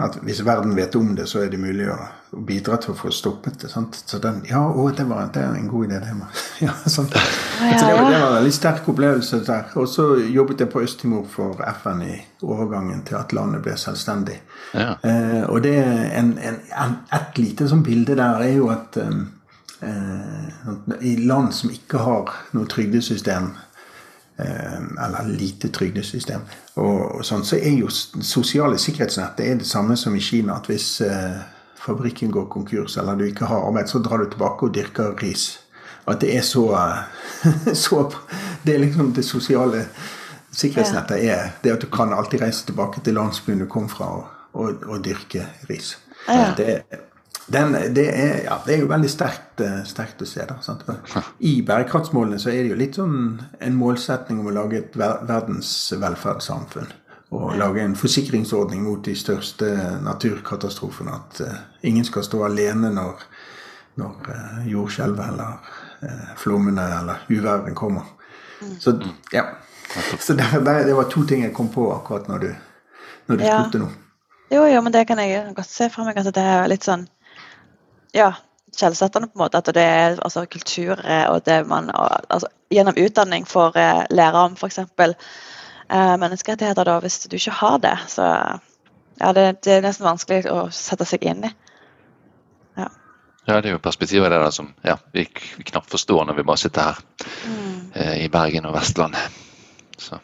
At 0.00 0.18
hvis 0.22 0.44
verden 0.46 0.76
vet 0.76 0.96
om 0.96 1.14
det, 1.16 1.26
så 1.28 1.42
er 1.44 1.50
det 1.52 1.60
mulig 1.60 1.88
å, 1.90 1.96
bidra 2.46 2.76
til 2.78 2.92
å 2.92 2.98
få 2.98 3.10
stoppet 3.10 3.56
det. 3.62 3.70
Sant? 3.72 3.96
Så 4.06 4.20
den, 4.22 4.42
ja, 4.46 4.60
å, 4.62 4.84
det, 4.94 5.06
var, 5.10 5.32
det 5.34 5.42
er 5.42 5.56
en 5.58 5.66
god 5.70 5.88
idé, 5.88 5.98
det. 6.04 6.28
ja, 6.66 6.74
sant? 6.84 7.16
Så 7.16 7.86
det, 7.86 7.96
var, 7.96 8.04
det 8.06 8.20
var 8.20 8.28
en 8.28 8.36
veldig 8.36 8.54
sterk 8.54 8.86
opplevelse 8.92 9.42
der. 9.48 9.72
Og 9.80 9.88
så 9.90 10.06
jobbet 10.22 10.62
jeg 10.62 10.70
på 10.70 10.84
Øst-Timor 10.84 11.26
for 11.32 11.64
FN 11.80 12.04
i 12.06 12.20
overgangen 12.46 13.02
til 13.08 13.18
at 13.18 13.34
landet 13.34 13.64
ble 13.66 13.74
selvstendig. 13.80 14.38
Ja. 14.74 14.94
Eh, 15.02 15.42
og 15.48 15.64
det 15.66 15.76
en, 15.82 16.36
en, 16.38 16.96
et 17.18 17.42
lite 17.42 17.66
sånn 17.70 17.82
bilde 17.86 18.14
der 18.20 18.46
er 18.46 18.54
jo 18.60 18.70
at 18.70 19.00
um, 19.02 19.26
Eh, 19.82 20.48
I 21.00 21.16
land 21.16 21.54
som 21.54 21.70
ikke 21.72 22.02
har 22.04 22.32
noe 22.52 22.68
trygdesystem, 22.68 23.46
eh, 23.48 23.69
eller 24.38 25.26
lite 25.28 25.68
trygdesystem, 25.68 26.44
og, 26.80 27.24
sånn, 27.26 27.42
så 27.44 27.58
er 27.58 27.74
jo 27.76 27.90
sosiale 27.90 28.78
sikkerhetsnett 28.80 29.36
det 29.36 29.48
er 29.50 29.58
det 29.60 29.68
samme 29.68 29.96
som 30.00 30.14
i 30.16 30.22
Kina. 30.24 30.56
At 30.56 30.70
hvis 30.70 31.00
eh, 31.04 31.40
fabrikken 31.80 32.32
går 32.32 32.46
konkurs, 32.52 32.96
eller 33.00 33.18
du 33.18 33.26
ikke 33.26 33.50
har 33.50 33.66
arbeid, 33.66 33.90
så 33.90 34.00
drar 34.00 34.22
du 34.22 34.30
tilbake 34.30 34.68
og 34.68 34.74
dyrker 34.74 35.12
ris. 35.20 35.58
At 36.08 36.22
det 36.24 36.32
er 36.36 36.46
så, 36.46 36.64
så 37.84 38.06
Det 38.64 38.74
er 38.74 38.78
liksom 38.82 39.12
det 39.16 39.24
sosiale 39.24 39.86
sikkerhetsnettet 40.52 41.24
er 41.24 41.52
det 41.62 41.72
at 41.72 41.84
du 41.84 41.86
kan 41.92 42.12
alltid 42.12 42.42
reise 42.42 42.66
tilbake 42.66 43.00
til 43.04 43.14
landsbyen 43.14 43.62
du 43.62 43.66
kom 43.66 43.88
fra, 43.88 44.04
og, 44.04 44.26
og, 44.52 44.82
og 44.86 45.04
dyrke 45.04 45.46
ris. 45.70 45.98
Ja. 46.28 46.52
Det 46.56 46.66
er 46.68 47.06
den, 47.52 47.72
det, 47.94 48.06
er, 48.14 48.44
ja, 48.44 48.60
det, 48.66 48.74
er, 48.74 48.80
jo 48.84 48.88
veldig 48.90 49.10
sterkt, 49.10 49.60
eh, 49.64 49.80
sterkt 49.88 50.22
å 50.22 50.28
se. 50.28 50.44
Da? 50.46 50.96
I 51.50 51.56
bærekraftsmålene 51.66 52.38
så 52.38 52.52
er 52.52 52.62
det 52.62 52.72
jo 52.72 52.78
litt 52.78 52.98
sånn 53.00 53.16
en 53.58 53.78
målsetning 53.78 54.38
om 54.42 54.50
å 54.50 54.54
lage 54.54 54.78
et 54.78 54.98
verdens 54.98 55.72
velferdssamfunn. 55.98 56.92
Og 57.34 57.54
lage 57.58 57.82
en 57.82 57.94
forsikringsordning 57.98 58.82
mot 58.86 59.02
de 59.06 59.14
største 59.18 59.66
naturkatastrofene. 60.02 61.14
At 61.14 61.42
uh, 61.46 61.58
ingen 61.86 62.06
skal 62.06 62.26
stå 62.26 62.42
alene 62.46 62.90
når, 62.94 63.22
når 64.02 64.30
uh, 64.30 64.56
jordskjelvet 64.70 65.34
eller 65.34 65.76
uh, 66.02 66.32
flommene 66.38 66.86
eller 66.96 67.22
uværet 67.30 67.74
kommer. 67.78 68.10
Mm. 68.60 68.74
Så 68.82 68.96
ja. 69.34 69.46
Så 70.18 70.34
det, 70.38 70.46
det, 70.66 70.94
var 70.94 71.10
to 71.10 71.22
ting 71.26 71.42
jeg 71.42 71.54
kom 71.54 71.70
på 71.70 71.88
akkurat 71.94 72.26
når 72.30 72.42
du, 72.44 72.50
når 73.30 73.38
du 73.38 73.46
spurte 73.46 73.82
nå. 73.82 73.94
Jo, 74.50 74.66
jo, 74.66 74.82
men 74.82 74.94
det 74.94 75.06
kan 75.06 75.18
jeg 75.22 75.54
godt 75.54 75.70
se 75.70 75.86
for 75.90 76.06
meg 76.06 76.18
at 76.18 76.30
det 76.34 76.42
er 76.42 76.70
litt 76.70 76.86
sånn 76.86 77.06
ja, 78.16 78.32
skjellsettende, 78.76 79.28
på 79.28 79.38
en 79.38 79.44
måte. 79.44 79.58
At 79.58 79.70
det 79.74 79.84
er 79.84 80.18
altså, 80.22 80.46
kultur 80.46 81.00
og 81.00 81.44
det 81.46 81.62
man 81.68 81.90
og, 81.94 82.26
altså, 82.28 82.50
Gjennom 82.70 82.94
utdanning 83.02 83.46
får 83.50 83.76
eh, 83.82 84.04
lære 84.14 84.44
om 84.46 84.52
f.eks. 84.54 84.78
Eh, 85.90 86.16
menneskerettigheter, 86.22 86.86
da, 86.86 87.00
hvis 87.02 87.18
du 87.26 87.34
ikke 87.34 87.56
har 87.58 87.80
det. 87.82 87.96
Så 88.12 88.22
ja, 89.18 89.32
det, 89.34 89.46
det, 89.64 89.72
er 89.74 89.82
nesten 89.82 90.06
vanskelig 90.06 90.44
å 90.52 90.68
sette 90.70 91.06
seg 91.08 91.26
inn 91.26 91.48
i. 91.48 91.50
Ja, 92.78 92.86
ja 93.48 93.58
det 93.58 93.72
er 93.72 93.74
jo 93.74 93.82
perspektivet 93.82 94.30
der 94.30 94.46
som 94.54 94.70
ja, 94.86 94.94
vi, 95.10 95.26
vi 95.58 95.66
knapt 95.72 95.90
forstår 95.90 96.28
når 96.28 96.38
vi 96.38 96.46
bare 96.46 96.62
sitter 96.62 96.92
her 96.92 97.02
mm. 97.50 97.74
eh, 97.90 98.16
i 98.22 98.30
Bergen 98.30 98.70
og 98.70 98.78
Vestlandet. 98.78 99.42
Så. 99.98 100.22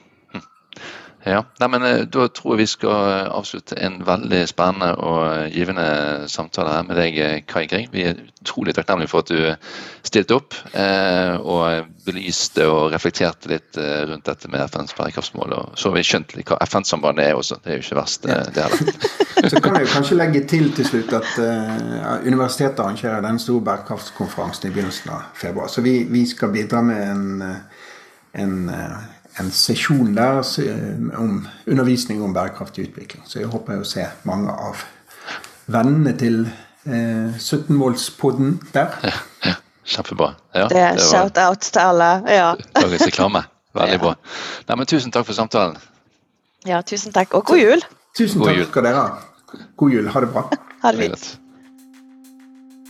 Ja, 1.27 1.41
Nei, 1.59 1.69
men 1.73 1.83
eh, 1.83 2.05
Da 2.07 2.29
tror 2.31 2.55
jeg 2.55 2.63
vi 2.63 2.69
skal 2.71 3.11
eh, 3.11 3.29
avslutte 3.35 3.77
en 3.83 3.99
veldig 4.07 4.45
spennende 4.47 4.93
og 5.03 5.23
eh, 5.27 5.49
givende 5.51 5.87
samtale 6.31 6.77
her 6.77 6.87
med 6.87 7.01
deg, 7.01 7.19
Kai 7.51 7.65
Gring. 7.67 7.89
Vi 7.91 8.05
er 8.07 8.21
utrolig 8.45 8.77
takknemlige 8.77 9.11
for 9.11 9.25
at 9.25 9.33
du 9.33 10.07
stilte 10.07 10.37
opp 10.39 10.55
eh, 10.79 11.35
og 11.43 11.89
belyste 12.07 12.69
og 12.71 12.95
reflekterte 12.95 13.51
litt 13.51 13.79
rundt 14.07 14.29
dette 14.29 14.47
med 14.53 14.63
FNs 14.71 14.95
bærekraftsmål. 14.95 15.57
Og 15.57 15.75
så 15.75 15.91
har 15.91 15.97
vi 15.97 16.05
skjønt 16.07 16.37
litt 16.37 16.53
hva 16.53 16.61
FN-sambandet 16.63 17.27
er 17.27 17.41
også. 17.41 17.59
Det 17.65 17.73
er 17.73 17.81
jo 17.81 17.87
ikke 17.89 17.99
verst, 17.99 18.29
ja. 18.31 18.39
det 18.47 18.69
heller. 18.69 19.11
så 19.51 19.63
kan 19.65 19.81
jeg 19.81 19.91
kanskje 19.91 20.21
legge 20.21 20.45
til 20.47 20.71
til 20.77 20.87
slutt 20.87 21.17
at 21.19 21.33
uh, 21.43 22.23
universitetet 22.23 22.85
arrangerer 22.85 23.27
den 23.27 23.43
store 23.43 23.67
bærekraftskonferansen 23.67 24.71
i 24.71 24.75
begynnelsen 24.77 25.11
av 25.17 25.27
februar. 25.35 25.67
Så 25.73 25.83
vi, 25.83 25.99
vi 26.07 26.23
skal 26.31 26.55
bidra 26.55 26.85
med 26.87 27.03
en, 27.11 27.27
en 28.39 28.57
en 29.41 29.51
sesjon 29.53 30.15
der 30.17 30.41
om 31.19 31.47
undervisning 31.67 32.23
om 32.25 32.33
bærekraftig 32.35 32.89
utvikling. 32.89 33.23
Så 33.29 33.41
jeg 33.43 33.51
håper 33.53 33.83
å 33.83 33.87
se 33.89 34.07
mange 34.29 34.53
av 34.53 34.85
vennene 35.73 36.15
til 36.19 36.45
eh, 36.87 37.35
17-målspodden 37.37 38.57
der. 38.73 38.97
Ja, 39.05 39.13
ja, 39.45 39.55
Kjempebra. 39.87 40.33
Ja, 40.57 40.67
det 40.73 40.81
er 40.83 40.99
shout-out 40.99 41.61
til 41.69 41.83
alle. 41.83 42.11
Ja. 42.33 42.49
Dagens 42.75 43.07
reklame. 43.07 43.45
Veldig 43.77 44.01
bra. 44.07 44.15
Nei, 44.69 44.79
men 44.81 44.89
tusen 44.91 45.13
takk 45.15 45.29
for 45.29 45.37
samtalen. 45.37 45.77
Ja, 46.67 46.81
tusen 46.83 47.13
takk. 47.15 47.37
Og 47.39 47.45
god 47.53 47.61
jul. 47.61 47.85
Tusen 48.19 48.41
god 48.41 48.51
takk 48.51 48.63
jul. 48.63 48.71
skal 48.73 48.89
dere 48.89 49.03
ha. 49.03 49.59
God 49.79 49.93
jul. 49.95 50.09
Ha 50.11 50.23
det 50.25 50.31
bra. 50.33 50.47
Ha 50.83 50.93
det 50.97 51.05
fint. 51.05 51.29